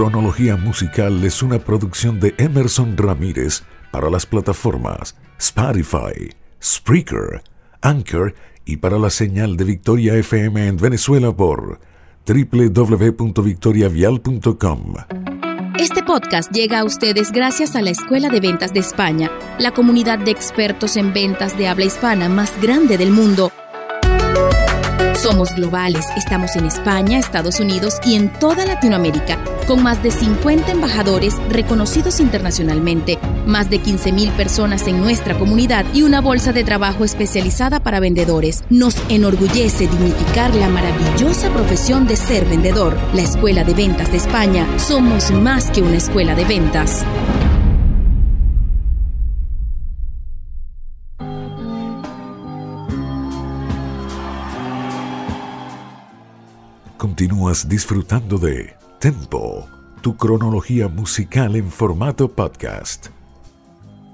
Cronología 0.00 0.56
Musical 0.56 1.22
es 1.24 1.42
una 1.42 1.58
producción 1.58 2.20
de 2.20 2.34
Emerson 2.38 2.96
Ramírez 2.96 3.64
para 3.90 4.08
las 4.08 4.24
plataformas 4.24 5.14
Spotify, 5.38 6.30
Spreaker, 6.62 7.42
Anchor 7.82 8.34
y 8.64 8.78
para 8.78 8.98
la 8.98 9.10
señal 9.10 9.58
de 9.58 9.64
Victoria 9.64 10.14
FM 10.14 10.68
en 10.68 10.78
Venezuela 10.78 11.36
por 11.36 11.80
www.victoriavial.com. 12.26 14.94
Este 15.78 16.02
podcast 16.02 16.50
llega 16.50 16.78
a 16.78 16.84
ustedes 16.84 17.30
gracias 17.30 17.76
a 17.76 17.82
la 17.82 17.90
Escuela 17.90 18.30
de 18.30 18.40
Ventas 18.40 18.72
de 18.72 18.80
España, 18.80 19.30
la 19.58 19.72
comunidad 19.72 20.18
de 20.18 20.30
expertos 20.30 20.96
en 20.96 21.12
ventas 21.12 21.58
de 21.58 21.68
habla 21.68 21.84
hispana 21.84 22.30
más 22.30 22.58
grande 22.62 22.96
del 22.96 23.10
mundo 23.10 23.52
somos 25.22 25.54
globales, 25.54 26.06
estamos 26.16 26.56
en 26.56 26.64
España, 26.64 27.18
Estados 27.18 27.60
Unidos 27.60 27.96
y 28.06 28.14
en 28.14 28.32
toda 28.32 28.64
Latinoamérica, 28.64 29.38
con 29.66 29.82
más 29.82 30.02
de 30.02 30.10
50 30.10 30.72
embajadores 30.72 31.34
reconocidos 31.50 32.20
internacionalmente, 32.20 33.18
más 33.44 33.68
de 33.68 33.82
15.000 33.82 34.34
personas 34.34 34.86
en 34.86 34.98
nuestra 34.98 35.38
comunidad 35.38 35.84
y 35.92 36.04
una 36.04 36.22
bolsa 36.22 36.54
de 36.54 36.64
trabajo 36.64 37.04
especializada 37.04 37.80
para 37.80 38.00
vendedores. 38.00 38.64
Nos 38.70 38.96
enorgullece 39.10 39.88
dignificar 39.88 40.54
la 40.54 40.70
maravillosa 40.70 41.50
profesión 41.50 42.06
de 42.06 42.16
ser 42.16 42.46
vendedor. 42.46 42.96
La 43.12 43.20
Escuela 43.20 43.62
de 43.62 43.74
Ventas 43.74 44.10
de 44.10 44.16
España, 44.16 44.66
somos 44.78 45.30
más 45.32 45.70
que 45.70 45.82
una 45.82 45.98
escuela 45.98 46.34
de 46.34 46.46
ventas. 46.46 47.04
Continúas 57.20 57.68
disfrutando 57.68 58.38
de 58.38 58.74
Tempo, 58.98 59.68
tu 60.00 60.16
cronología 60.16 60.88
musical 60.88 61.54
en 61.54 61.70
formato 61.70 62.30
podcast. 62.30 63.10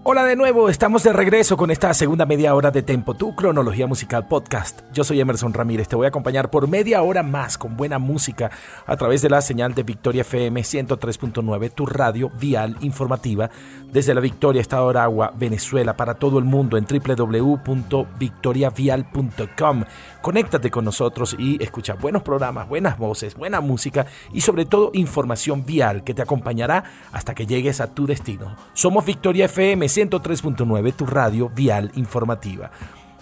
Hola 0.09 0.25
de 0.25 0.37
nuevo, 0.37 0.69
estamos 0.69 1.03
de 1.03 1.13
regreso 1.13 1.57
con 1.57 1.73
esta 1.73 1.93
segunda 1.93 2.27
media 2.27 2.55
hora 2.55 2.71
de 2.71 2.85
Tempo, 2.85 3.15
tu 3.15 3.35
cronología 3.35 3.89
musical 3.89 4.29
podcast. 4.29 4.83
Yo 4.93 5.03
soy 5.03 5.21
Emerson 5.21 5.53
Ramírez, 5.53 5.89
te 5.89 5.97
voy 5.97 6.05
a 6.05 6.11
acompañar 6.11 6.49
por 6.49 6.69
media 6.69 7.03
hora 7.03 7.25
más 7.25 7.59
con 7.59 7.77
buena 7.77 7.99
música 7.99 8.53
a 8.87 8.97
través 8.97 9.21
de 9.23 9.31
la 9.31 9.41
señal 9.41 9.75
de 9.75 9.83
Victoria 9.83 10.21
FM 10.21 10.61
103.9, 10.61 11.73
tu 11.73 11.87
radio 11.87 12.31
vial 12.39 12.77
informativa 12.83 13.51
desde 13.91 14.15
la 14.15 14.21
Victoria, 14.21 14.61
Estado 14.61 14.91
Aragua, 14.91 15.33
Venezuela, 15.37 15.97
para 15.97 16.15
todo 16.15 16.39
el 16.39 16.45
mundo 16.45 16.77
en 16.77 16.87
www.victoriavial.com. 16.87 19.85
Conéctate 20.23 20.71
con 20.71 20.85
nosotros 20.85 21.35
y 21.37 21.61
escucha 21.61 21.95
buenos 21.95 22.23
programas, 22.23 22.69
buenas 22.69 22.97
voces, 22.97 23.35
buena 23.35 23.61
música 23.61 24.07
y 24.33 24.41
sobre 24.41 24.67
todo 24.67 24.93
información 24.95 25.67
vial 25.67 26.05
que 26.05 26.15
te 26.15 26.23
acompañará 26.23 26.85
hasta 27.11 27.35
que 27.35 27.47
llegues 27.47 27.81
a 27.81 27.93
tu 27.93 28.07
destino. 28.07 28.55
Somos 28.73 29.05
Victoria 29.05 29.47
FM 29.47 29.96
103.9, 29.97 30.93
tu 30.93 31.07
radio 31.07 31.49
vial 31.49 31.91
informativa. 31.95 32.71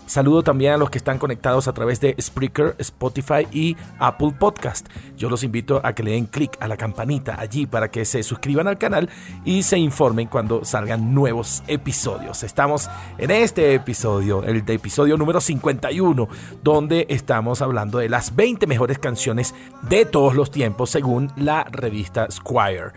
Saludo 0.06 0.42
también 0.42 0.72
a 0.72 0.76
los 0.76 0.90
que 0.90 0.98
están 0.98 1.18
conectados 1.18 1.66
a 1.66 1.72
través 1.72 1.98
de 1.98 2.14
Spreaker, 2.20 2.74
Spotify 2.78 3.46
y 3.50 3.74
Apple 3.98 4.34
Podcast. 4.38 4.86
Yo 5.16 5.30
los 5.30 5.42
invito 5.44 5.80
a 5.82 5.94
que 5.94 6.02
le 6.02 6.10
den 6.10 6.26
clic 6.26 6.58
a 6.60 6.68
la 6.68 6.76
campanita 6.76 7.40
allí 7.40 7.64
para 7.66 7.90
que 7.90 8.04
se 8.04 8.22
suscriban 8.22 8.68
al 8.68 8.76
canal 8.76 9.08
y 9.46 9.62
se 9.62 9.78
informen 9.78 10.26
cuando 10.26 10.64
salgan 10.64 11.14
nuevos 11.14 11.62
episodios. 11.68 12.42
Estamos 12.42 12.90
en 13.16 13.30
este 13.30 13.72
episodio, 13.72 14.42
el 14.44 14.64
de 14.64 14.74
episodio 14.74 15.16
número 15.16 15.40
51, 15.40 16.28
donde 16.62 17.06
estamos 17.08 17.62
hablando 17.62 17.98
de 17.98 18.10
las 18.10 18.36
20 18.36 18.66
mejores 18.66 18.98
canciones 18.98 19.54
de 19.88 20.04
todos 20.04 20.34
los 20.34 20.50
tiempos 20.50 20.90
según 20.90 21.32
la 21.36 21.64
revista 21.64 22.30
Squire. 22.30 22.92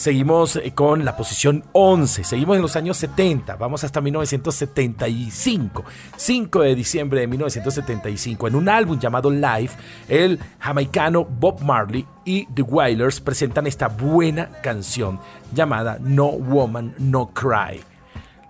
Seguimos 0.00 0.56
eh, 0.56 0.72
con 0.74 1.04
la 1.04 1.14
posición 1.14 1.62
11, 1.72 2.24
seguimos 2.24 2.56
en 2.56 2.62
los 2.62 2.74
años 2.74 2.96
70, 2.96 3.56
vamos 3.56 3.84
hasta 3.84 4.00
1975, 4.00 5.84
5 6.16 6.62
de 6.62 6.74
diciembre 6.74 7.20
de 7.20 7.26
1975, 7.26 8.48
en 8.48 8.54
un 8.54 8.70
álbum 8.70 8.98
llamado 8.98 9.30
Live, 9.30 9.72
el 10.08 10.38
jamaicano 10.58 11.26
Bob 11.26 11.60
Marley 11.60 12.06
y 12.24 12.46
The 12.46 12.62
Wailers 12.62 13.20
presentan 13.20 13.66
esta 13.66 13.88
buena 13.88 14.48
canción 14.62 15.20
llamada 15.52 15.98
No 16.00 16.28
Woman 16.28 16.94
No 16.98 17.34
Cry. 17.34 17.89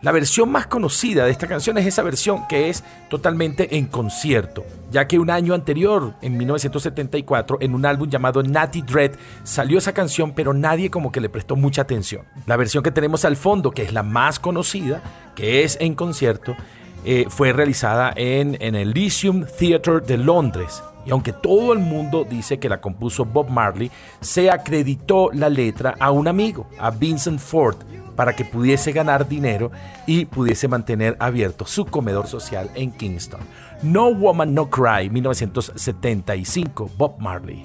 La 0.02 0.12
versión 0.12 0.50
más 0.50 0.66
conocida 0.66 1.26
de 1.26 1.30
esta 1.30 1.46
canción 1.46 1.76
es 1.76 1.86
esa 1.86 2.02
versión 2.02 2.46
que 2.48 2.70
es 2.70 2.82
totalmente 3.10 3.76
en 3.76 3.84
concierto, 3.86 4.64
ya 4.90 5.06
que 5.06 5.18
un 5.18 5.28
año 5.28 5.52
anterior, 5.52 6.14
en 6.22 6.38
1974, 6.38 7.58
en 7.60 7.74
un 7.74 7.84
álbum 7.84 8.08
llamado 8.08 8.42
Natty 8.42 8.80
Dread, 8.80 9.12
salió 9.44 9.76
esa 9.76 9.92
canción, 9.92 10.32
pero 10.32 10.54
nadie 10.54 10.90
como 10.90 11.12
que 11.12 11.20
le 11.20 11.28
prestó 11.28 11.54
mucha 11.54 11.82
atención. 11.82 12.24
La 12.46 12.56
versión 12.56 12.82
que 12.82 12.90
tenemos 12.90 13.26
al 13.26 13.36
fondo, 13.36 13.72
que 13.72 13.82
es 13.82 13.92
la 13.92 14.02
más 14.02 14.38
conocida, 14.38 15.02
que 15.36 15.64
es 15.64 15.76
en 15.80 15.94
concierto, 15.94 16.56
eh, 17.04 17.26
fue 17.28 17.52
realizada 17.52 18.10
en, 18.16 18.56
en 18.60 18.76
el 18.76 18.92
Lyceum 18.92 19.44
Theatre 19.58 20.00
de 20.00 20.16
Londres. 20.16 20.82
Y 21.10 21.12
aunque 21.12 21.32
todo 21.32 21.72
el 21.72 21.80
mundo 21.80 22.24
dice 22.24 22.60
que 22.60 22.68
la 22.68 22.80
compuso 22.80 23.24
Bob 23.24 23.50
Marley, 23.50 23.90
se 24.20 24.48
acreditó 24.48 25.30
la 25.32 25.48
letra 25.48 25.96
a 25.98 26.12
un 26.12 26.28
amigo, 26.28 26.68
a 26.78 26.92
Vincent 26.92 27.40
Ford, 27.40 27.78
para 28.14 28.36
que 28.36 28.44
pudiese 28.44 28.92
ganar 28.92 29.28
dinero 29.28 29.72
y 30.06 30.26
pudiese 30.26 30.68
mantener 30.68 31.16
abierto 31.18 31.66
su 31.66 31.84
comedor 31.84 32.28
social 32.28 32.70
en 32.76 32.92
Kingston. 32.92 33.40
No 33.82 34.14
Woman 34.14 34.54
No 34.54 34.70
Cry, 34.70 35.10
1975, 35.10 36.88
Bob 36.96 37.18
Marley. 37.18 37.64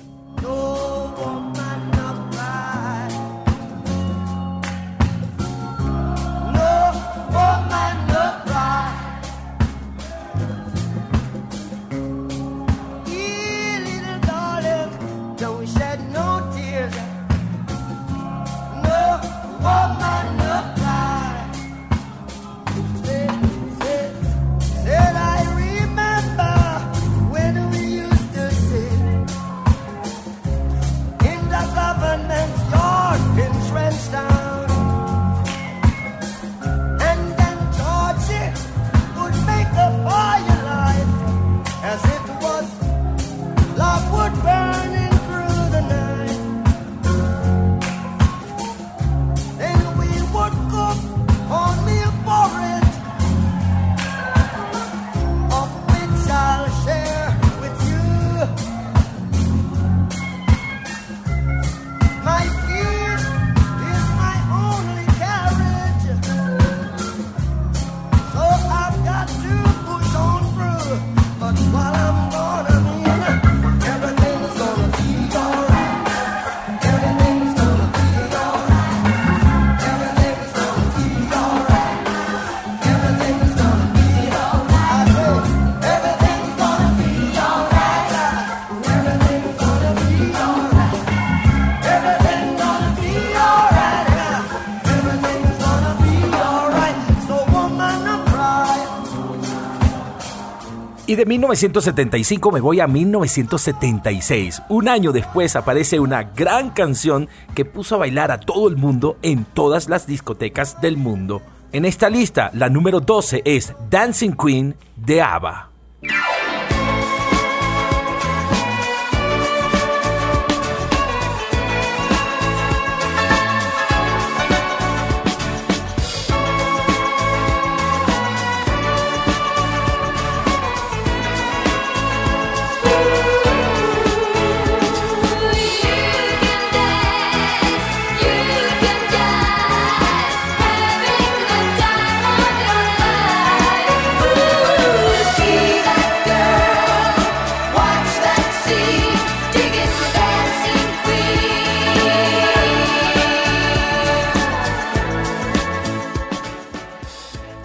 Y 101.15 101.17
de 101.17 101.25
1975 101.27 102.51
me 102.51 102.59
voy 102.59 102.81
a 102.81 102.87
1976. 102.87 104.63
Un 104.67 104.89
año 104.89 105.13
después 105.13 105.55
aparece 105.55 105.97
una 106.01 106.23
gran 106.23 106.71
canción 106.71 107.29
que 107.53 107.63
puso 107.63 107.95
a 107.95 107.99
bailar 107.99 108.31
a 108.31 108.41
todo 108.41 108.67
el 108.67 108.75
mundo 108.75 109.17
en 109.21 109.45
todas 109.45 109.87
las 109.87 110.07
discotecas 110.07 110.81
del 110.81 110.97
mundo. 110.97 111.41
En 111.71 111.85
esta 111.85 112.09
lista, 112.09 112.51
la 112.53 112.67
número 112.67 112.99
12 112.99 113.43
es 113.45 113.73
Dancing 113.89 114.33
Queen 114.33 114.75
de 114.97 115.21
ABBA. 115.21 115.74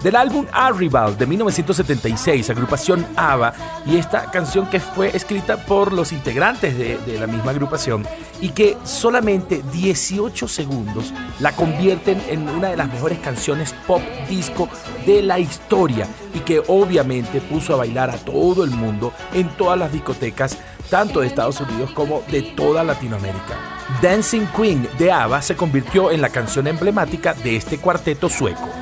Del 0.03 0.15
álbum 0.15 0.47
Arrival 0.51 1.15
de 1.15 1.27
1976, 1.27 2.49
agrupación 2.49 3.05
ABBA, 3.15 3.53
y 3.85 3.97
esta 3.97 4.31
canción 4.31 4.65
que 4.65 4.79
fue 4.79 5.15
escrita 5.15 5.57
por 5.57 5.93
los 5.93 6.11
integrantes 6.11 6.75
de, 6.75 7.19
la 7.19 7.27
misma 7.27 7.51
agrupación 7.51 8.07
y 8.39 8.49
que 8.49 8.77
solamente 8.83 9.61
18 9.71 10.47
segundos 10.47 11.13
la 11.39 11.51
convierten 11.51 12.19
en 12.29 12.49
una 12.49 12.69
de 12.69 12.77
las 12.77 12.91
mejores 12.91 13.19
canciones 13.19 13.75
pop 13.85 14.01
disco 14.27 14.67
de 15.05 15.21
la 15.21 15.37
historia 15.37 16.07
y 16.33 16.39
que 16.39 16.63
obviamente 16.67 17.39
puso 17.39 17.75
a 17.75 17.77
bailar 17.77 18.09
a 18.09 18.17
todo 18.17 18.63
el 18.63 18.71
mundo 18.71 19.13
en 19.33 19.49
todas 19.49 19.77
las 19.77 19.91
discotecas, 19.91 20.57
tanto 20.89 21.19
de 21.19 21.27
Estados 21.27 21.61
Unidos 21.61 21.91
como 21.91 22.23
de 22.31 22.41
toda 22.41 22.83
Latinoamérica. 22.83 23.55
Dancing 24.01 24.47
Queen 24.57 24.89
de 24.97 25.11
ABBA 25.11 25.43
se 25.43 25.55
convirtió 25.55 26.09
en 26.09 26.21
la 26.21 26.29
canción 26.29 26.65
emblemática 26.65 27.35
de 27.35 27.55
este 27.55 27.77
cuarteto 27.77 28.29
sueco. 28.29 28.80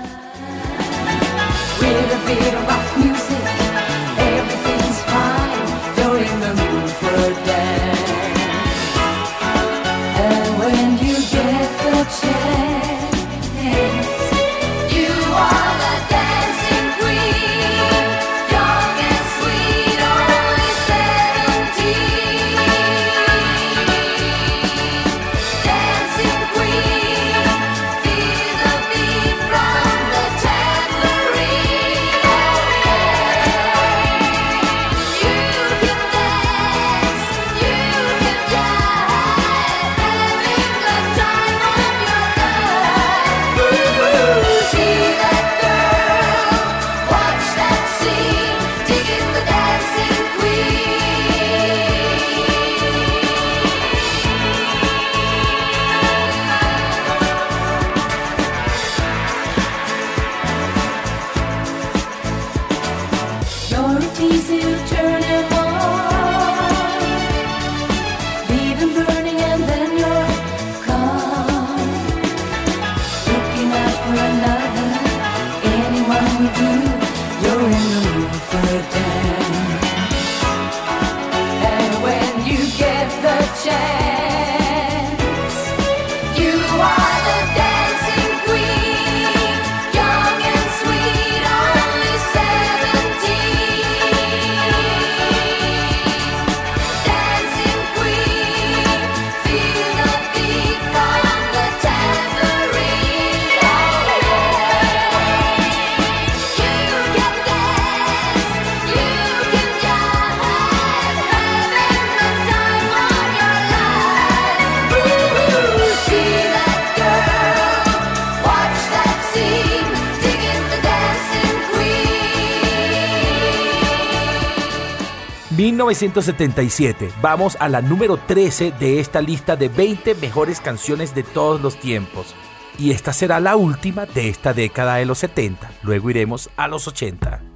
1977. 125.90 127.10
Vamos 127.20 127.58
a 127.60 127.68
la 127.68 127.82
número 127.82 128.18
13 128.18 128.74
de 128.80 129.00
esta 129.00 129.22
lista 129.22 129.56
de 129.56 129.70
20 129.70 130.14
mejores 130.16 130.62
canciones 130.62 131.16
de 131.16 131.24
todos 131.24 131.62
los 131.62 131.80
tiempos. 131.80 132.36
Y 132.78 132.92
esta 132.92 133.12
será 133.12 133.40
la 133.40 133.56
última 133.56 134.06
de 134.06 134.30
esta 134.30 134.54
década 134.54 134.98
de 134.98 135.06
los 135.06 135.18
70. 135.18 135.72
Luego 135.82 136.12
iremos 136.12 136.52
a 136.58 136.68
los 136.68 136.88
80. 136.88 137.49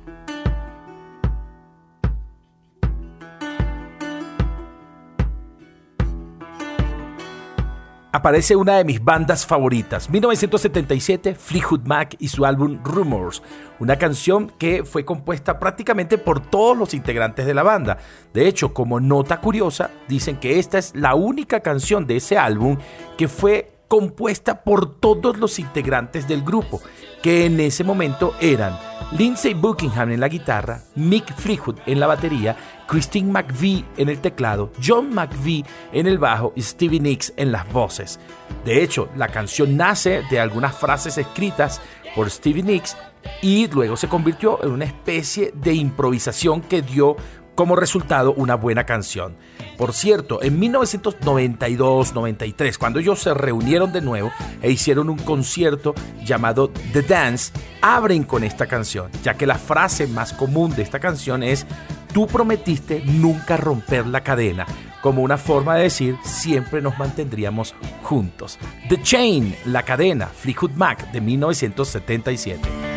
Aparece 8.14 8.56
una 8.56 8.78
de 8.78 8.86
mis 8.86 9.04
bandas 9.04 9.46
favoritas. 9.46 10.10
1977, 10.10 11.34
Fleetwood 11.34 11.82
Mac 11.86 12.16
y 12.20 12.28
su 12.28 12.46
álbum 12.46 12.80
Rumors, 12.84 13.42
una 13.80 13.98
canción 13.98 14.54
que 14.60 14.86
fue 14.86 15.04
compuesta 15.04 15.60
prácticamente 15.60 16.20
por 16.20 16.40
todos 16.40 16.78
los 16.78 16.94
integrantes 16.94 17.48
de 17.48 17.56
la 17.56 17.64
banda. 17.64 17.98
De 18.32 18.48
hecho, 18.48 18.72
como 18.72 19.00
nota 19.00 19.42
curiosa, 19.42 19.90
dicen 20.08 20.38
que 20.38 20.60
esta 20.60 20.78
es 20.78 20.96
la 20.96 21.16
única 21.16 21.62
canción 21.62 22.06
de 22.06 22.18
ese 22.18 22.38
álbum 22.38 22.78
que 23.18 23.28
fue 23.28 23.72
compuesta 23.88 24.64
por 24.64 25.00
todos 25.00 25.38
los 25.38 25.58
integrantes 25.58 26.28
del 26.28 26.44
grupo, 26.44 26.82
que 27.24 27.48
en 27.48 27.60
ese 27.60 27.84
momento 27.84 28.36
eran 28.40 28.78
Lindsey 29.12 29.54
Buckingham 29.54 30.12
en 30.12 30.20
la 30.20 30.28
guitarra, 30.28 30.82
Mick 30.96 31.36
Fleetwood 31.36 31.80
en 31.86 32.00
la 32.00 32.08
batería, 32.08 32.56
Christine 32.88 33.32
McVie 33.32 33.86
en 33.98 34.10
el 34.10 34.20
teclado, 34.20 34.72
John 34.84 35.14
McVie 35.14 35.66
en 35.92 36.08
el 36.08 36.18
bajo 36.18 36.54
y 36.56 36.62
Stevie 36.62 37.00
Nicks 37.00 37.34
en 37.38 37.52
las 37.52 37.72
voces. 37.72 38.20
De 38.66 38.82
hecho, 38.82 39.10
la 39.16 39.28
canción 39.28 39.78
nace 39.78 40.24
de 40.30 40.40
algunas 40.40 40.76
frases 40.76 41.18
escritas 41.18 41.82
por 42.16 42.30
Stevie 42.30 42.64
Nicks 42.64 42.98
y 43.42 43.68
luego 43.68 43.98
se 43.98 44.08
convirtió 44.08 44.64
en 44.64 44.72
una 44.72 44.86
especie 44.86 45.54
de 45.56 45.74
improvisación 45.74 46.62
que 46.62 46.82
dio 46.82 47.16
como 47.56 47.76
resultado 47.76 48.34
una 48.34 48.56
buena 48.56 48.86
canción. 48.86 49.36
Por 49.84 49.94
cierto, 49.94 50.42
en 50.42 50.62
1992-93, 50.62 52.78
cuando 52.78 53.00
ellos 53.00 53.20
se 53.20 53.34
reunieron 53.34 53.92
de 53.92 54.00
nuevo 54.00 54.32
e 54.62 54.72
hicieron 54.72 55.10
un 55.10 55.18
concierto 55.18 55.94
llamado 56.24 56.70
The 56.94 57.02
Dance, 57.02 57.52
abren 57.82 58.24
con 58.24 58.46
esta 58.46 58.66
canción, 58.66 59.12
ya 59.24 59.34
que 59.34 59.46
la 59.46 59.58
frase 59.58 60.08
más 60.08 60.32
común 60.32 60.74
de 60.74 60.84
esta 60.84 61.02
canción 61.02 61.44
es 61.44 61.66
Tú 62.14 62.28
prometiste 62.28 63.04
nunca 63.06 63.58
romper 63.58 64.08
la 64.08 64.24
cadena, 64.24 64.66
como 65.02 65.22
una 65.22 65.38
forma 65.38 65.76
de 65.76 65.84
decir 65.84 66.16
siempre 66.24 66.82
nos 66.82 66.98
mantendríamos 66.98 67.76
juntos. 68.04 68.58
The 68.88 69.02
Chain, 69.02 69.54
la 69.66 69.84
cadena, 69.84 70.28
Fleetwood 70.28 70.78
Mac 70.78 71.12
de 71.12 71.20
1977. 71.20 72.93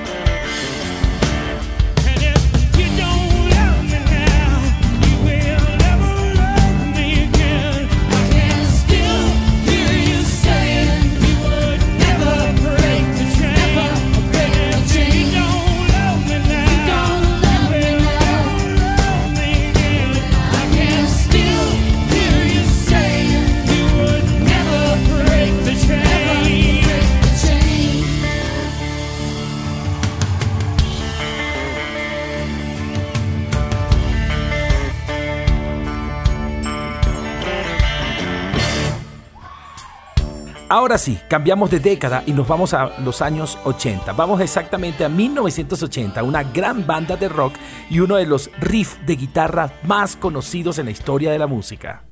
Ahora 40.86 40.98
sí, 40.98 41.18
cambiamos 41.28 41.68
de 41.72 41.80
década 41.80 42.22
y 42.26 42.32
nos 42.32 42.46
vamos 42.46 42.72
a 42.72 43.00
los 43.00 43.20
años 43.20 43.58
80. 43.64 44.12
Vamos 44.12 44.40
exactamente 44.40 45.04
a 45.04 45.08
1980, 45.08 46.22
una 46.22 46.44
gran 46.44 46.86
banda 46.86 47.16
de 47.16 47.28
rock 47.28 47.54
y 47.90 47.98
uno 47.98 48.14
de 48.14 48.24
los 48.24 48.52
riffs 48.60 49.04
de 49.04 49.16
guitarra 49.16 49.72
más 49.82 50.14
conocidos 50.14 50.78
en 50.78 50.84
la 50.84 50.92
historia 50.92 51.32
de 51.32 51.40
la 51.40 51.48
música. 51.48 52.05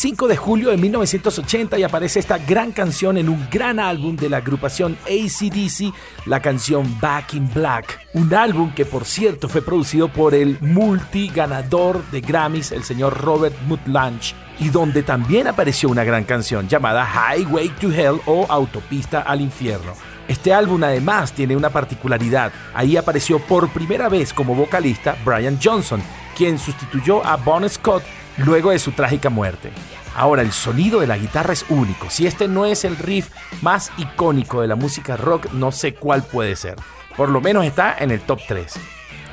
25 0.00 0.28
de 0.28 0.36
julio 0.36 0.70
de 0.70 0.76
1980 0.76 1.76
y 1.76 1.82
aparece 1.82 2.20
esta 2.20 2.38
gran 2.38 2.70
canción 2.70 3.18
en 3.18 3.28
un 3.28 3.48
gran 3.50 3.80
álbum 3.80 4.14
de 4.14 4.28
la 4.28 4.36
agrupación 4.36 4.96
ACDC, 5.02 5.92
la 6.24 6.40
canción 6.40 7.00
Back 7.00 7.34
in 7.34 7.52
Black. 7.52 7.98
Un 8.14 8.32
álbum 8.32 8.72
que 8.72 8.84
por 8.84 9.04
cierto 9.04 9.48
fue 9.48 9.60
producido 9.60 10.06
por 10.06 10.36
el 10.36 10.56
multiganador 10.60 12.08
de 12.12 12.20
Grammys, 12.20 12.70
el 12.70 12.84
señor 12.84 13.20
Robert 13.20 13.56
Mutlange, 13.66 14.36
y 14.60 14.68
donde 14.68 15.02
también 15.02 15.48
apareció 15.48 15.88
una 15.88 16.04
gran 16.04 16.22
canción 16.22 16.68
llamada 16.68 17.04
Highway 17.04 17.68
to 17.80 17.90
Hell 17.90 18.20
o 18.26 18.46
Autopista 18.48 19.22
al 19.22 19.40
Infierno. 19.40 19.94
Este 20.28 20.54
álbum 20.54 20.80
además 20.84 21.32
tiene 21.32 21.56
una 21.56 21.70
particularidad. 21.70 22.52
Ahí 22.72 22.96
apareció 22.96 23.40
por 23.40 23.68
primera 23.70 24.08
vez 24.08 24.32
como 24.32 24.54
vocalista 24.54 25.16
Brian 25.24 25.58
Johnson, 25.60 26.00
quien 26.36 26.56
sustituyó 26.56 27.26
a 27.26 27.34
Bon 27.36 27.68
Scott 27.68 28.04
luego 28.38 28.70
de 28.70 28.78
su 28.78 28.92
trágica 28.92 29.30
muerte. 29.30 29.70
Ahora, 30.14 30.42
el 30.42 30.52
sonido 30.52 31.00
de 31.00 31.06
la 31.06 31.18
guitarra 31.18 31.52
es 31.52 31.64
único. 31.68 32.10
Si 32.10 32.26
este 32.26 32.48
no 32.48 32.66
es 32.66 32.84
el 32.84 32.96
riff 32.96 33.30
más 33.62 33.92
icónico 33.98 34.60
de 34.60 34.68
la 34.68 34.76
música 34.76 35.16
rock, 35.16 35.52
no 35.52 35.70
sé 35.70 35.94
cuál 35.94 36.24
puede 36.24 36.56
ser. 36.56 36.76
Por 37.16 37.28
lo 37.28 37.40
menos 37.40 37.64
está 37.64 37.96
en 37.98 38.10
el 38.10 38.20
top 38.20 38.40
3. 38.48 38.74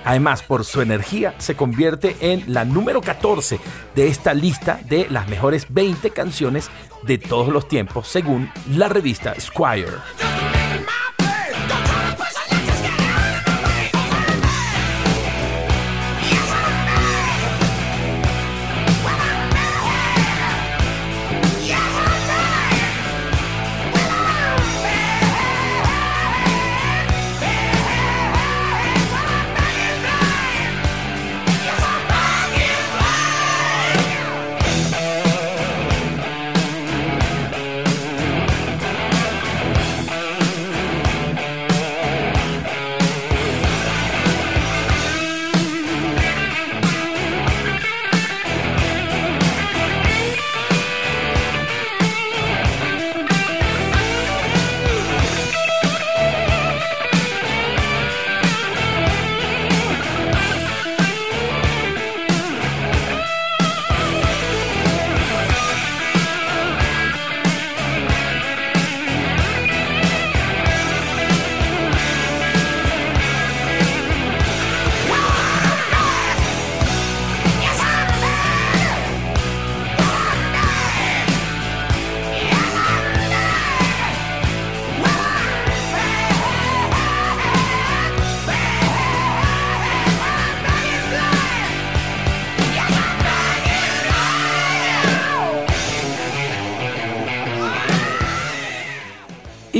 Además, 0.06 0.44
por 0.44 0.64
su 0.66 0.82
energía, 0.82 1.34
se 1.40 1.56
convierte 1.56 2.16
en 2.20 2.44
la 2.54 2.64
número 2.64 3.02
14 3.02 3.60
de 3.96 4.08
esta 4.08 4.36
lista 4.36 4.80
de 4.88 5.08
las 5.10 5.28
mejores 5.28 5.66
20 5.70 6.12
canciones 6.12 6.70
de 7.02 7.18
todos 7.18 7.52
los 7.52 7.68
tiempos, 7.68 8.08
según 8.08 8.52
la 8.70 8.88
revista 8.88 9.34
Squire. 9.40 10.25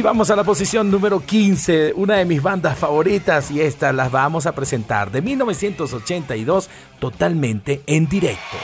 Vamos 0.06 0.30
a 0.30 0.36
la 0.36 0.44
posición 0.44 0.92
número 0.92 1.20
15, 1.20 1.94
una 1.96 2.18
de 2.18 2.26
mis 2.26 2.40
bandas 2.40 2.78
favoritas 2.78 3.50
y 3.50 3.60
estas 3.60 3.94
las 3.96 4.12
vamos 4.12 4.46
a 4.46 4.54
presentar 4.54 5.10
de 5.10 5.24
1982 5.24 6.70
totalmente 7.00 7.82
en 7.88 8.08
directo. 8.08 8.58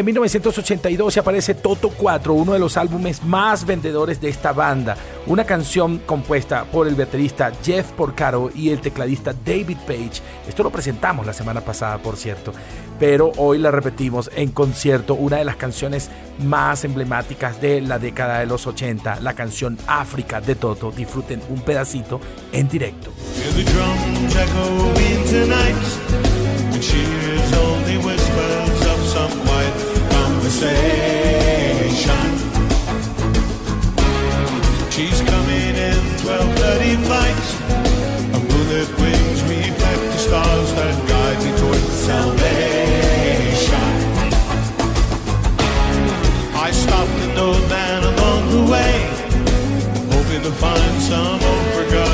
De 0.00 0.04
1982 0.04 1.12
se 1.12 1.20
aparece 1.20 1.52
Toto 1.52 1.90
4, 1.90 2.32
uno 2.32 2.54
de 2.54 2.58
los 2.58 2.78
álbumes 2.78 3.22
más 3.22 3.66
vendedores 3.66 4.18
de 4.18 4.30
esta 4.30 4.54
banda. 4.54 4.96
Una 5.26 5.44
canción 5.44 5.98
compuesta 6.06 6.64
por 6.64 6.88
el 6.88 6.94
baterista 6.94 7.52
Jeff 7.62 7.92
Porcaro 7.92 8.50
y 8.54 8.70
el 8.70 8.80
tecladista 8.80 9.34
David 9.34 9.76
Page. 9.86 10.22
Esto 10.48 10.62
lo 10.62 10.70
presentamos 10.70 11.26
la 11.26 11.34
semana 11.34 11.60
pasada, 11.60 11.98
por 11.98 12.16
cierto, 12.16 12.54
pero 12.98 13.30
hoy 13.36 13.58
la 13.58 13.70
repetimos 13.70 14.30
en 14.34 14.52
concierto. 14.52 15.12
Una 15.12 15.36
de 15.36 15.44
las 15.44 15.56
canciones 15.56 16.08
más 16.38 16.82
emblemáticas 16.84 17.60
de 17.60 17.82
la 17.82 17.98
década 17.98 18.38
de 18.38 18.46
los 18.46 18.66
80, 18.66 19.20
la 19.20 19.34
canción 19.34 19.76
África 19.86 20.40
de 20.40 20.54
Toto. 20.54 20.92
Disfruten 20.92 21.42
un 21.50 21.60
pedacito 21.60 22.22
en 22.52 22.70
directo. 22.70 23.10
Conversation. 30.60 32.28
She's 34.90 35.20
coming 35.22 35.74
in 35.88 36.00
12:30 36.20 36.96
flights. 37.06 37.48
A 38.36 38.40
bullet 38.50 38.90
wings 39.00 39.40
reflect 39.48 40.02
the 40.12 40.18
stars 40.18 40.70
that 40.74 40.94
guide 41.08 41.40
me 41.44 41.52
toward 41.60 41.84
salvation. 42.08 43.90
I 46.66 46.70
stopped 46.72 47.18
an 47.26 47.38
old 47.38 47.64
man 47.68 48.00
along 48.12 48.42
the 48.56 48.64
way, 48.72 48.94
hoping 50.12 50.42
to 50.42 50.52
find 50.64 50.94
some 51.10 51.40
old 51.50 51.66
forgotten 51.76 52.09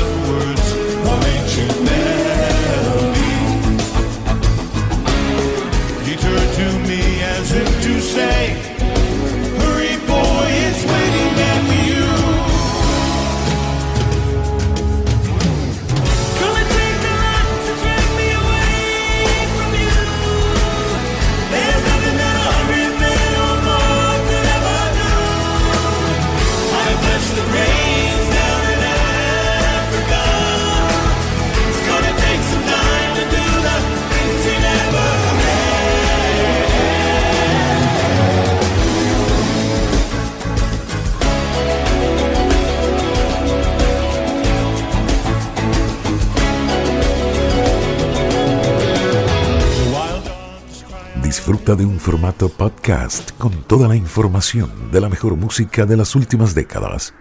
De 51.75 51.83
un 51.83 51.99
formato 51.99 52.47
podcast 52.47 53.31
con 53.37 53.51
toda 53.63 53.89
la 53.89 53.95
información 53.97 54.89
de 54.89 55.01
la 55.01 55.09
mejor 55.09 55.35
música 55.35 55.85
de 55.85 55.97
las 55.97 56.15
últimas 56.15 56.55
décadas. 56.55 57.13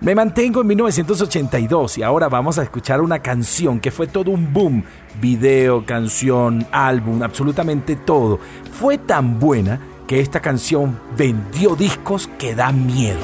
Me 0.00 0.14
mantengo 0.14 0.60
en 0.60 0.68
1982 0.68 1.98
y 1.98 2.04
ahora 2.04 2.28
vamos 2.28 2.56
a 2.56 2.62
escuchar 2.62 3.00
una 3.00 3.18
canción 3.18 3.80
que 3.80 3.90
fue 3.90 4.06
todo 4.06 4.30
un 4.30 4.52
boom. 4.52 4.84
Video, 5.20 5.84
canción, 5.84 6.68
álbum, 6.70 7.24
absolutamente 7.24 7.96
todo. 7.96 8.38
Fue 8.70 8.96
tan 8.96 9.40
buena 9.40 9.80
que 10.06 10.20
esta 10.20 10.38
canción 10.38 10.96
vendió 11.18 11.74
discos 11.74 12.28
que 12.38 12.54
dan 12.54 12.86
miedo. 12.86 13.18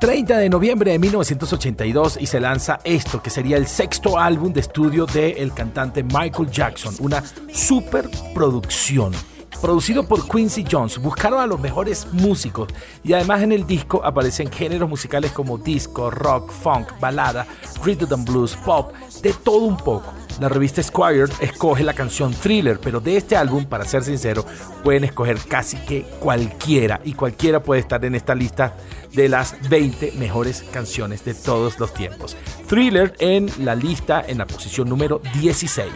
30 0.00 0.38
de 0.38 0.48
noviembre 0.48 0.92
de 0.92 0.98
1982 0.98 2.16
y 2.20 2.26
se 2.26 2.40
lanza 2.40 2.80
esto, 2.84 3.22
que 3.22 3.28
sería 3.28 3.58
el 3.58 3.66
sexto 3.66 4.18
álbum 4.18 4.50
de 4.50 4.60
estudio 4.60 5.04
del 5.04 5.52
cantante 5.52 6.02
Michael 6.02 6.50
Jackson, 6.50 6.94
una 7.00 7.22
superproducción. 7.52 9.12
Producido 9.60 10.04
por 10.04 10.26
Quincy 10.26 10.64
Jones, 10.70 10.98
buscaron 10.98 11.38
a 11.38 11.46
los 11.46 11.60
mejores 11.60 12.06
músicos 12.12 12.68
y 13.04 13.12
además 13.12 13.42
en 13.42 13.52
el 13.52 13.66
disco 13.66 14.00
aparecen 14.02 14.50
géneros 14.50 14.88
musicales 14.88 15.32
como 15.32 15.58
disco, 15.58 16.10
rock, 16.10 16.50
funk, 16.50 16.88
balada, 16.98 17.46
rhythm 17.84 18.14
and 18.14 18.26
blues, 18.30 18.56
pop, 18.64 18.94
de 19.22 19.34
todo 19.34 19.66
un 19.66 19.76
poco. 19.76 20.14
La 20.40 20.48
revista 20.48 20.82
Squire 20.82 21.30
escoge 21.40 21.84
la 21.84 21.92
canción 21.92 22.32
Thriller, 22.32 22.80
pero 22.80 23.00
de 23.00 23.18
este 23.18 23.36
álbum, 23.36 23.66
para 23.66 23.84
ser 23.84 24.02
sincero, 24.02 24.46
pueden 24.82 25.04
escoger 25.04 25.38
casi 25.46 25.76
que 25.76 26.04
cualquiera 26.18 26.98
y 27.04 27.12
cualquiera 27.12 27.62
puede 27.62 27.82
estar 27.82 28.02
en 28.06 28.14
esta 28.14 28.34
lista 28.34 28.74
de 29.12 29.28
las 29.28 29.68
20 29.68 30.12
mejores 30.12 30.64
canciones 30.72 31.22
de 31.26 31.34
todos 31.34 31.78
los 31.78 31.92
tiempos. 31.92 32.38
Thriller 32.66 33.14
en 33.18 33.50
la 33.58 33.74
lista 33.74 34.24
en 34.26 34.38
la 34.38 34.46
posición 34.46 34.88
número 34.88 35.20
16. 35.34 35.90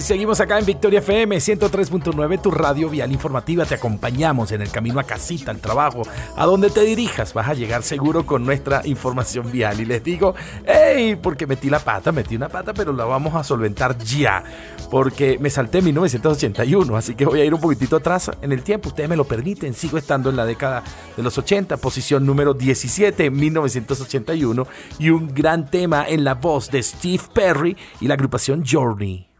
Seguimos 0.00 0.40
acá 0.40 0.58
en 0.58 0.64
Victoria 0.64 1.00
FM 1.00 1.36
103.9, 1.36 2.40
tu 2.40 2.50
radio 2.50 2.88
vial 2.88 3.12
informativa. 3.12 3.66
Te 3.66 3.74
acompañamos 3.74 4.50
en 4.50 4.62
el 4.62 4.70
camino 4.70 4.98
a 4.98 5.04
casita, 5.04 5.50
al 5.50 5.60
trabajo, 5.60 6.02
a 6.36 6.46
donde 6.46 6.70
te 6.70 6.80
dirijas. 6.82 7.34
Vas 7.34 7.48
a 7.48 7.54
llegar 7.54 7.82
seguro 7.82 8.24
con 8.24 8.44
nuestra 8.44 8.80
información 8.86 9.52
vial. 9.52 9.78
Y 9.80 9.84
les 9.84 10.02
digo, 10.02 10.34
hey, 10.64 11.18
porque 11.22 11.46
metí 11.46 11.68
la 11.68 11.80
pata, 11.80 12.12
metí 12.12 12.34
una 12.34 12.48
pata, 12.48 12.72
pero 12.72 12.92
la 12.92 13.04
vamos 13.04 13.34
a 13.34 13.44
solventar 13.44 13.98
ya. 13.98 14.42
Porque 14.90 15.38
me 15.38 15.50
salté 15.50 15.78
en 15.78 15.84
1981, 15.86 16.96
así 16.96 17.14
que 17.14 17.26
voy 17.26 17.40
a 17.40 17.44
ir 17.44 17.52
un 17.52 17.60
poquitito 17.60 17.96
atrás 17.96 18.30
en 18.40 18.52
el 18.52 18.62
tiempo. 18.62 18.88
Ustedes 18.88 19.08
me 19.08 19.16
lo 19.16 19.24
permiten, 19.24 19.74
sigo 19.74 19.98
estando 19.98 20.30
en 20.30 20.36
la 20.36 20.46
década 20.46 20.82
de 21.16 21.22
los 21.22 21.36
80, 21.36 21.76
posición 21.76 22.24
número 22.24 22.54
17 22.54 23.26
en 23.26 23.36
1981. 23.36 24.66
Y 24.98 25.10
un 25.10 25.34
gran 25.34 25.70
tema 25.70 26.06
en 26.08 26.24
la 26.24 26.34
voz 26.34 26.70
de 26.70 26.82
Steve 26.82 27.22
Perry 27.34 27.76
y 28.00 28.08
la 28.08 28.14
agrupación 28.14 28.64
Journey. 28.66 29.30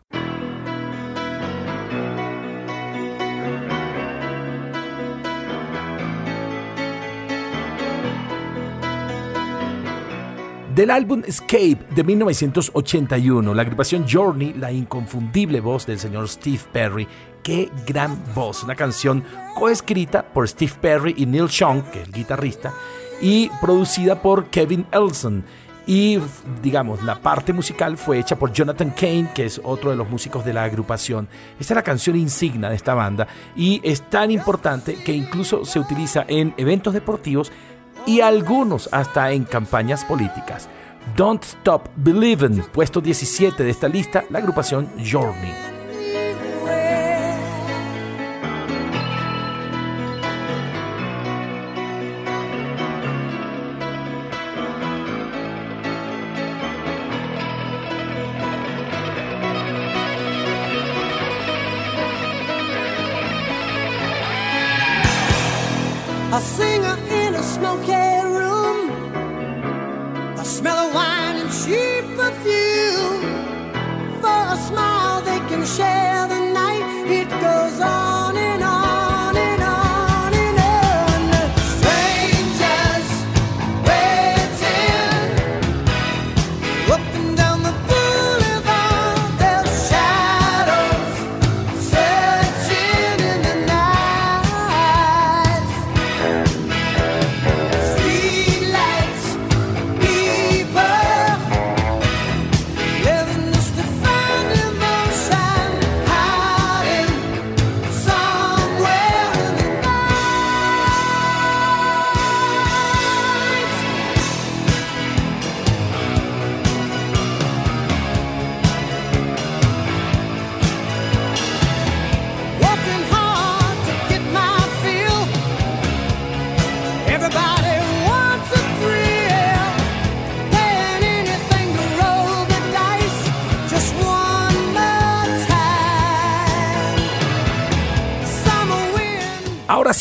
Del 10.75 10.93
álbum 10.93 11.23
Escape 11.27 11.79
de 11.97 12.05
1981, 12.05 13.55
la 13.55 13.62
agrupación 13.62 14.07
Journey, 14.09 14.53
la 14.53 14.71
inconfundible 14.71 15.61
voz 15.61 15.85
del 15.85 15.99
señor 15.99 16.29
Steve 16.29 16.61
Perry. 16.73 17.09
Qué 17.43 17.68
gran 17.85 18.23
voz, 18.37 18.62
una 18.62 18.77
canción 18.77 19.25
coescrita 19.57 20.23
por 20.23 20.49
Steve 20.49 20.73
Perry 20.81 21.14
y 21.16 21.27
Neil 21.27 21.49
Young, 21.49 21.83
que 21.91 22.03
es 22.03 22.07
el 22.07 22.12
guitarrista, 22.12 22.73
y 23.21 23.51
producida 23.61 24.23
por 24.23 24.47
Kevin 24.47 24.87
Elson. 24.93 25.45
Y 25.89 26.21
digamos, 26.62 27.03
la 27.03 27.21
parte 27.21 27.53
musical 27.53 27.99
fue 27.99 28.21
hecha 28.21 28.39
por 28.39 28.53
Jonathan 28.53 28.91
Kane, 28.91 29.31
que 29.35 29.47
es 29.47 29.61
otro 29.64 29.91
de 29.91 29.97
los 29.97 30.09
músicos 30.09 30.45
de 30.45 30.53
la 30.53 30.62
agrupación. 30.62 31.27
Esta 31.59 31.75
es 31.75 31.77
la 31.77 31.83
canción 31.83 32.14
insignia 32.14 32.68
de 32.68 32.77
esta 32.77 32.95
banda 32.95 33.27
y 33.57 33.81
es 33.83 34.03
tan 34.09 34.31
importante 34.31 34.95
que 35.03 35.12
incluso 35.12 35.64
se 35.64 35.81
utiliza 35.81 36.25
en 36.29 36.55
eventos 36.59 36.95
deportivos 36.95 37.51
y 38.07 38.20
algunos 38.20 38.88
hasta 38.92 39.32
en 39.32 39.44
campañas 39.44 40.05
políticas. 40.05 40.68
Don't 41.16 41.42
Stop 41.42 41.88
Believin', 41.96 42.62
puesto 42.72 43.01
17 43.01 43.62
de 43.62 43.70
esta 43.70 43.88
lista, 43.88 44.24
la 44.30 44.38
agrupación 44.38 44.88
Journey. 44.98 45.80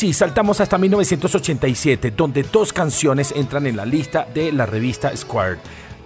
Wind. 0.02 0.10
Ahora 0.10 0.12
sí, 0.12 0.12
saltamos 0.14 0.60
hasta 0.60 0.78
1987, 0.78 2.12
donde 2.12 2.42
dos 2.42 2.72
canciones 2.72 3.32
entran 3.36 3.66
en 3.66 3.76
la 3.76 3.84
lista 3.84 4.26
de 4.32 4.50
la 4.50 4.64
revista 4.64 5.14
Square. 5.14 5.58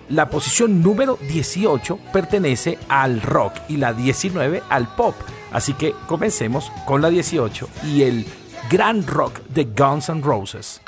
La 0.09 0.29
posición 0.29 0.83
número 0.83 1.17
18 1.29 1.99
pertenece 2.13 2.77
al 2.89 3.23
rock 3.23 3.55
y 3.69 3.77
la 3.77 3.93
19 3.93 4.63
al 4.69 4.89
pop. 4.97 5.15
Así 5.53 5.75
que 5.75 5.95
comencemos 6.09 6.73
con 6.87 7.03
la 7.03 7.09
18 7.09 7.69
y 7.85 8.03
el 8.03 8.27
gran 8.69 9.07
rock 9.07 9.41
de 9.49 9.65
Guns 9.65 10.09
N' 10.09 10.23
Roses. 10.23 10.81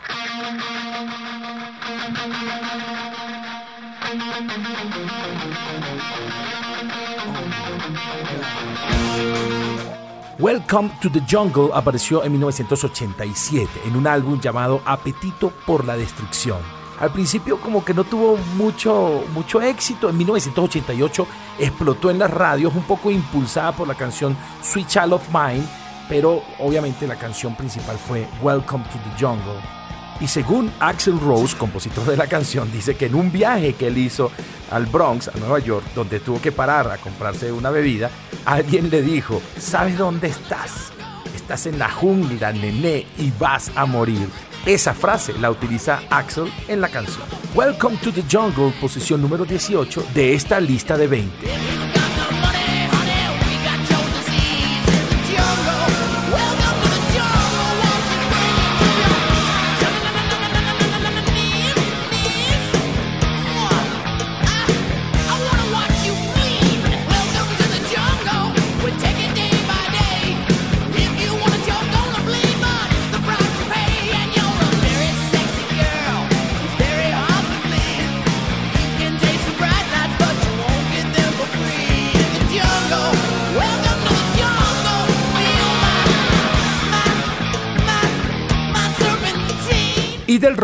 Welcome 10.38 10.90
to 11.00 11.10
the 11.10 11.22
Jungle 11.26 11.70
apareció 11.72 12.22
en 12.22 12.32
1987 12.32 13.70
en 13.86 13.96
un 13.96 14.06
álbum 14.06 14.38
llamado 14.38 14.82
Apetito 14.84 15.50
por 15.66 15.86
la 15.86 15.96
Destrucción. 15.96 16.58
Al 17.00 17.10
principio 17.10 17.58
como 17.58 17.82
que 17.82 17.94
no 17.94 18.04
tuvo 18.04 18.36
mucho, 18.54 19.24
mucho 19.32 19.62
éxito. 19.62 20.10
En 20.10 20.18
1988 20.18 21.26
explotó 21.58 22.10
en 22.10 22.18
las 22.18 22.30
radios 22.30 22.74
un 22.74 22.82
poco 22.82 23.10
impulsada 23.10 23.72
por 23.72 23.88
la 23.88 23.94
canción 23.94 24.36
Sweet 24.60 24.88
Child 24.88 25.14
of 25.14 25.28
Mine, 25.32 25.64
pero 26.06 26.42
obviamente 26.58 27.06
la 27.06 27.16
canción 27.16 27.56
principal 27.56 27.96
fue 27.96 28.28
Welcome 28.42 28.84
to 28.84 28.98
the 28.98 29.24
Jungle. 29.24 29.75
Y 30.20 30.28
según 30.28 30.72
Axel 30.80 31.20
Rose, 31.20 31.56
compositor 31.56 32.06
de 32.06 32.16
la 32.16 32.26
canción, 32.26 32.70
dice 32.72 32.96
que 32.96 33.06
en 33.06 33.14
un 33.14 33.30
viaje 33.30 33.74
que 33.74 33.88
él 33.88 33.98
hizo 33.98 34.30
al 34.70 34.86
Bronx, 34.86 35.28
a 35.28 35.36
Nueva 35.38 35.58
York, 35.58 35.84
donde 35.94 36.20
tuvo 36.20 36.40
que 36.40 36.52
parar 36.52 36.90
a 36.90 36.96
comprarse 36.96 37.52
una 37.52 37.70
bebida, 37.70 38.10
alguien 38.46 38.88
le 38.88 39.02
dijo, 39.02 39.42
¿sabes 39.58 39.98
dónde 39.98 40.28
estás? 40.28 40.92
Estás 41.34 41.66
en 41.66 41.78
la 41.78 41.90
jungla, 41.90 42.52
nené, 42.52 43.06
y 43.18 43.30
vas 43.38 43.70
a 43.76 43.84
morir. 43.84 44.28
Esa 44.64 44.94
frase 44.94 45.34
la 45.34 45.50
utiliza 45.50 46.00
Axel 46.10 46.50
en 46.66 46.80
la 46.80 46.88
canción. 46.88 47.24
Welcome 47.54 47.98
to 47.98 48.10
the 48.10 48.24
Jungle, 48.30 48.72
posición 48.80 49.20
número 49.20 49.44
18 49.44 50.06
de 50.14 50.34
esta 50.34 50.60
lista 50.60 50.96
de 50.96 51.06
20. 51.06 51.95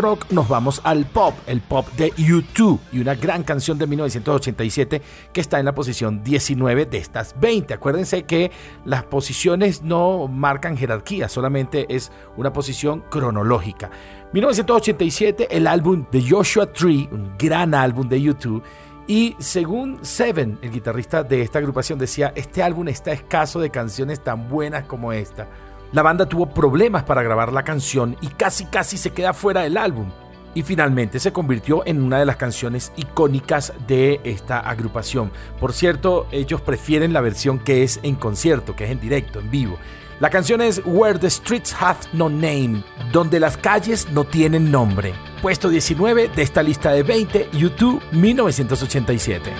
Rock 0.03 0.29
nos 0.31 0.49
vamos 0.49 0.81
al 0.83 1.05
pop, 1.05 1.33
el 1.47 1.61
pop 1.61 1.87
de 1.95 2.11
U2 2.15 2.77
y 2.91 2.99
una 2.99 3.15
gran 3.15 3.43
canción 3.43 3.77
de 3.77 3.87
1987 3.87 5.01
que 5.31 5.39
está 5.39 5.59
en 5.59 5.65
la 5.65 5.73
posición 5.73 6.21
19 6.25 6.85
de 6.87 6.97
estas 6.97 7.39
20. 7.39 7.73
Acuérdense 7.73 8.23
que 8.23 8.51
las 8.83 9.03
posiciones 9.05 9.81
no 9.81 10.27
marcan 10.27 10.75
jerarquía, 10.75 11.29
solamente 11.29 11.85
es 11.87 12.11
una 12.35 12.51
posición 12.51 13.05
cronológica. 13.09 13.91
1987, 14.33 15.55
el 15.55 15.67
álbum 15.67 16.05
de 16.11 16.29
Joshua 16.29 16.65
Tree, 16.73 17.07
un 17.09 17.37
gran 17.37 17.73
álbum 17.73 18.09
de 18.09 18.19
U2. 18.19 18.61
Y 19.07 19.37
según 19.39 19.99
Seven, 20.01 20.59
el 20.61 20.71
guitarrista 20.71 21.23
de 21.23 21.41
esta 21.41 21.59
agrupación, 21.59 21.97
decía, 21.97 22.33
este 22.35 22.61
álbum 22.61 22.89
está 22.89 23.13
escaso 23.13 23.61
de 23.61 23.69
canciones 23.69 24.21
tan 24.21 24.49
buenas 24.49 24.83
como 24.83 25.13
esta. 25.13 25.47
La 25.93 26.01
banda 26.01 26.25
tuvo 26.25 26.47
problemas 26.47 27.03
para 27.03 27.21
grabar 27.21 27.53
la 27.53 27.63
canción 27.63 28.17
y 28.19 28.27
casi 28.29 28.65
casi 28.65 28.97
se 28.97 29.11
queda 29.11 29.31
fuera 29.31 29.61
del 29.61 29.77
álbum. 29.77 30.09
Y 30.55 30.63
finalmente 30.63 31.19
se 31.19 31.31
convirtió 31.31 31.85
en 31.85 32.01
una 32.01 32.17
de 32.17 32.25
las 32.25 32.37
canciones 32.37 32.91
icónicas 32.95 33.73
de 33.87 34.19
esta 34.23 34.59
agrupación. 34.59 35.31
Por 35.59 35.71
cierto, 35.71 36.25
ellos 36.31 36.61
prefieren 36.61 37.13
la 37.13 37.21
versión 37.21 37.59
que 37.59 37.83
es 37.83 37.99
en 38.01 38.15
concierto, 38.15 38.75
que 38.75 38.85
es 38.85 38.91
en 38.91 38.99
directo, 38.99 39.39
en 39.39 39.51
vivo. 39.51 39.77
La 40.19 40.31
canción 40.31 40.61
es 40.61 40.81
Where 40.83 41.19
the 41.19 41.29
Streets 41.29 41.75
Have 41.79 41.99
No 42.11 42.27
Name, 42.27 42.83
donde 43.11 43.39
las 43.39 43.55
calles 43.55 44.07
no 44.09 44.23
tienen 44.23 44.71
nombre. 44.71 45.13
Puesto 45.43 45.69
19 45.69 46.29
de 46.29 46.41
esta 46.41 46.63
lista 46.63 46.91
de 46.91 47.03
20, 47.03 47.49
YouTube 47.53 48.01
1987. 48.11 49.51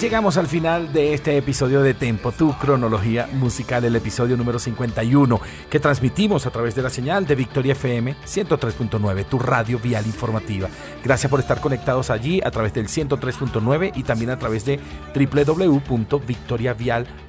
Llegamos 0.00 0.36
al 0.36 0.46
final 0.46 0.92
de 0.92 1.14
este 1.14 1.36
episodio 1.36 1.82
de 1.82 1.94
Tempo, 1.94 2.30
tu 2.30 2.52
cronología 2.58 3.28
musical, 3.32 3.84
el 3.84 3.96
episodio 3.96 4.36
número 4.36 4.58
51, 4.58 5.40
que 5.68 5.80
transmitimos 5.80 6.46
a 6.46 6.50
través 6.50 6.74
de 6.74 6.82
la 6.82 6.90
señal 6.90 7.26
de 7.26 7.34
Victoria 7.34 7.72
FM 7.72 8.14
103.9, 8.24 9.24
tu 9.24 9.38
radio 9.38 9.78
vial 9.78 10.06
informativa. 10.06 10.68
Gracias 11.02 11.30
por 11.30 11.40
estar 11.40 11.60
conectados 11.60 12.10
allí 12.10 12.40
a 12.44 12.50
través 12.50 12.74
del 12.74 12.86
103.9 12.86 13.92
y 13.94 14.02
también 14.04 14.30
a 14.30 14.38
través 14.38 14.64
de 14.64 14.78
www.victoriavial.com. 15.14 17.27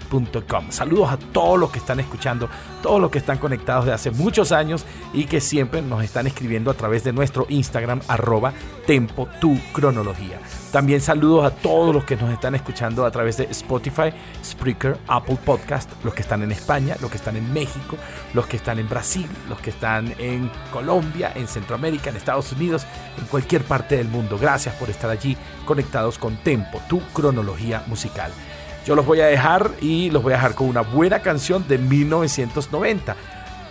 Saludos 0.70 1.12
a 1.12 1.18
todos 1.18 1.60
los 1.60 1.70
que 1.70 1.78
están 1.78 2.00
escuchando, 2.00 2.50
todos 2.82 3.00
los 3.00 3.12
que 3.12 3.20
están 3.20 3.38
conectados 3.38 3.86
de 3.86 3.94
hace 3.94 4.10
muchos 4.10 4.52
años 4.52 4.86
y 5.14 5.26
que 5.26 5.40
siempre 5.40 5.82
nos 5.82 6.04
están 6.04 6.26
escribiendo 6.26 6.72
a 6.72 6.74
través 6.74 7.04
de 7.04 7.14
nuestro 7.14 7.46
Instagram, 7.50 8.02
arroba 8.08 8.54
Tempo 8.88 9.28
tu 9.40 9.60
cronología. 9.72 10.40
También 10.72 11.02
saludos 11.02 11.46
a 11.46 11.52
todos 11.52 11.94
los 11.94 12.06
que 12.06 12.16
nos 12.16 12.32
están 12.32 12.56
escuchando 12.56 13.06
a 13.06 13.12
través 13.12 13.38
de 13.38 13.46
Spotify, 13.46 14.12
Spreaker, 14.44 14.98
Apple 15.08 15.38
Podcast, 15.46 15.92
los 16.04 16.14
que 16.14 16.22
están 16.22 16.42
en 16.42 16.52
España, 16.52 16.96
los 17.02 17.12
que 17.12 17.18
están 17.18 17.36
en 17.38 17.52
México, 17.54 17.98
los 18.34 18.48
que 18.48 18.58
están 18.58 18.80
en 18.80 18.90
Brasil, 18.90 19.28
los 19.48 19.60
que 19.60 19.70
están 19.70 20.14
en 20.18 20.52
Colombia, 20.72 21.32
en 21.36 21.48
Centroamérica, 21.48 22.10
en 22.10 22.16
Estados 22.16 22.52
Unidos, 22.52 22.86
en 23.20 23.26
cualquier 23.26 23.64
parte 23.64 23.98
del 23.98 24.08
mundo. 24.08 24.40
Gracias 24.40 24.74
por 24.76 24.90
estar 24.90 25.10
allí 25.10 25.38
conectados 25.66 26.18
con 26.18 26.38
Tempo, 26.38 26.82
tu 26.88 27.00
cronología 27.14 27.84
musical. 27.88 28.32
Yo 28.90 28.96
los 28.96 29.06
voy 29.06 29.22
a 29.22 29.28
dejar 29.28 29.70
y 29.82 30.10
los 30.10 30.24
voy 30.24 30.34
a 30.34 30.38
dejar 30.38 30.56
con 30.56 30.68
una 30.68 30.82
buena 30.82 31.20
canción 31.20 31.64
de 31.68 31.78
1990 31.78 33.16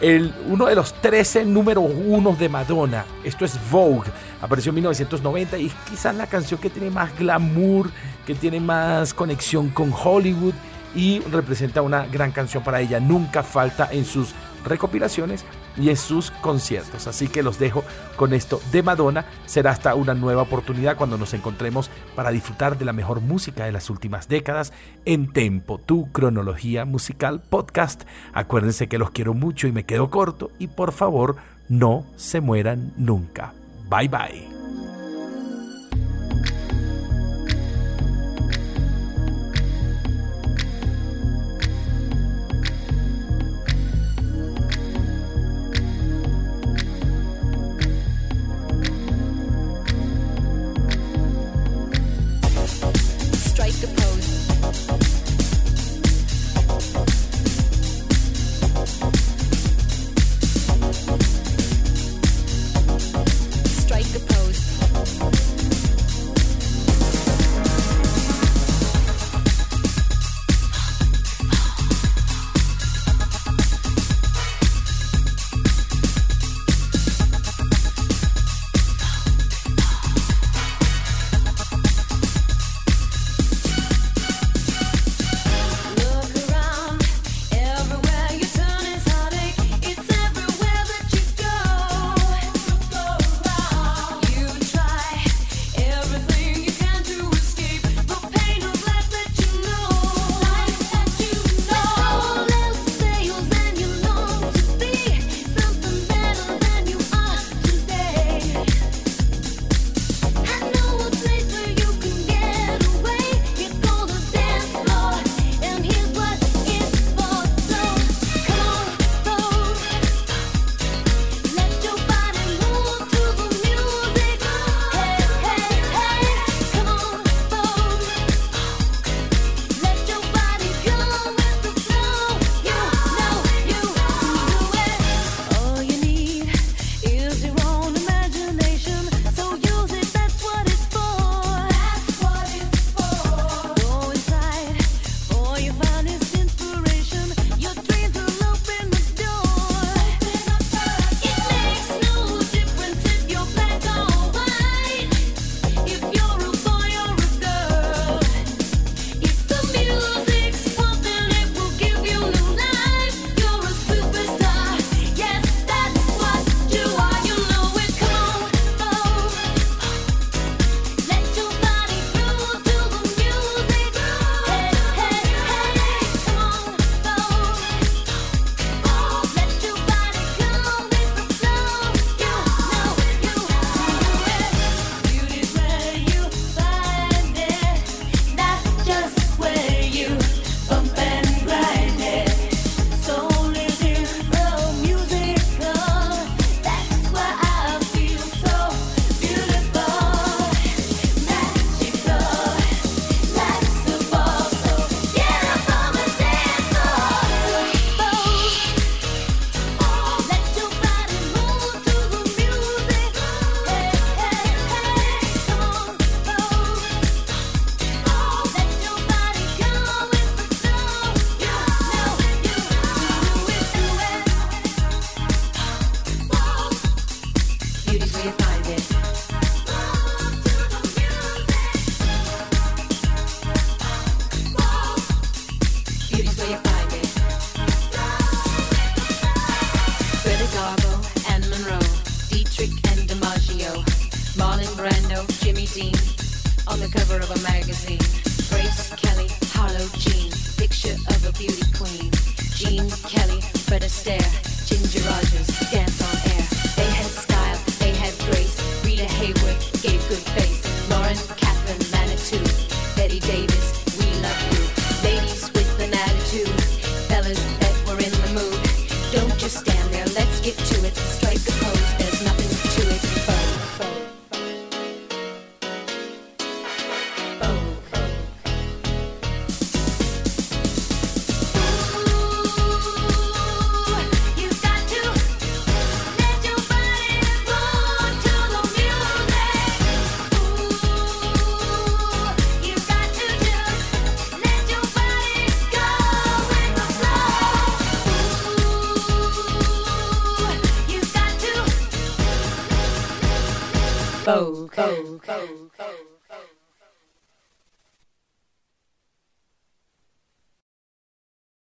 el, 0.01 0.33
uno 0.47 0.67
de 0.67 0.77
los 0.77 0.93
13 0.93 1.45
número 1.45 1.81
uno 1.81 2.37
de 2.39 2.49
Madonna. 2.49 3.05
Esto 3.25 3.45
es 3.45 3.59
Vogue. 3.69 4.13
Apareció 4.41 4.71
en 4.71 4.77
1990 4.77 5.59
y 5.59 5.67
es 5.67 5.73
quizás 5.91 6.15
la 6.15 6.29
canción 6.29 6.61
que 6.61 6.71
tiene 6.71 6.91
más 6.91 7.19
glamour, 7.19 7.91
que 8.25 8.37
tiene 8.37 8.61
más 8.61 9.13
conexión 9.13 9.71
con 9.71 9.93
Hollywood 9.93 10.55
y 10.95 11.19
representa 11.33 11.83
una 11.83 12.07
gran 12.07 12.31
canción 12.31 12.63
para 12.63 12.81
ella. 12.81 13.01
Nunca 13.01 13.43
falta 13.43 13.89
en 13.91 14.05
sus 14.05 14.37
recopilaciones 14.65 15.45
y 15.79 15.91
en 15.91 15.97
sus 15.97 16.31
conciertos. 16.31 17.07
Así 17.07 17.29
que 17.29 17.43
los 17.43 17.59
dejo 17.59 17.85
con 18.17 18.35
esto 18.35 18.61
de 18.73 18.83
Madonna. 18.83 19.25
Será 19.47 19.71
hasta 19.71 19.95
una 19.95 20.15
nueva 20.15 20.43
oportunidad 20.43 20.97
cuando 20.97 21.19
nos 21.19 21.35
encontremos 21.35 21.91
para 22.15 22.31
disfrutar 22.31 22.79
de 22.79 22.85
la 22.85 22.93
mejor 22.93 23.21
música 23.21 23.65
de 23.65 23.73
las 23.73 23.91
últimas 23.91 24.29
décadas 24.29 24.73
en 25.05 25.33
Tempo, 25.33 25.79
tu 25.79 26.11
cronología 26.13 26.85
musical 26.85 27.41
podcast. 27.41 28.03
Acuérdense 28.33 28.89
que 28.89 28.99
los 28.99 29.11
quiero 29.11 29.35
mucho 29.35 29.67
y 29.67 29.73
me 29.73 29.85
quedo 29.85 30.11
corto 30.11 30.51
y 30.59 30.69
por 30.69 30.93
favor 30.93 31.37
no 31.69 32.05
se 32.17 32.41
mueran 32.41 32.93
nunca. 32.97 33.53
Bye 33.89 34.09
bye. 34.09 34.58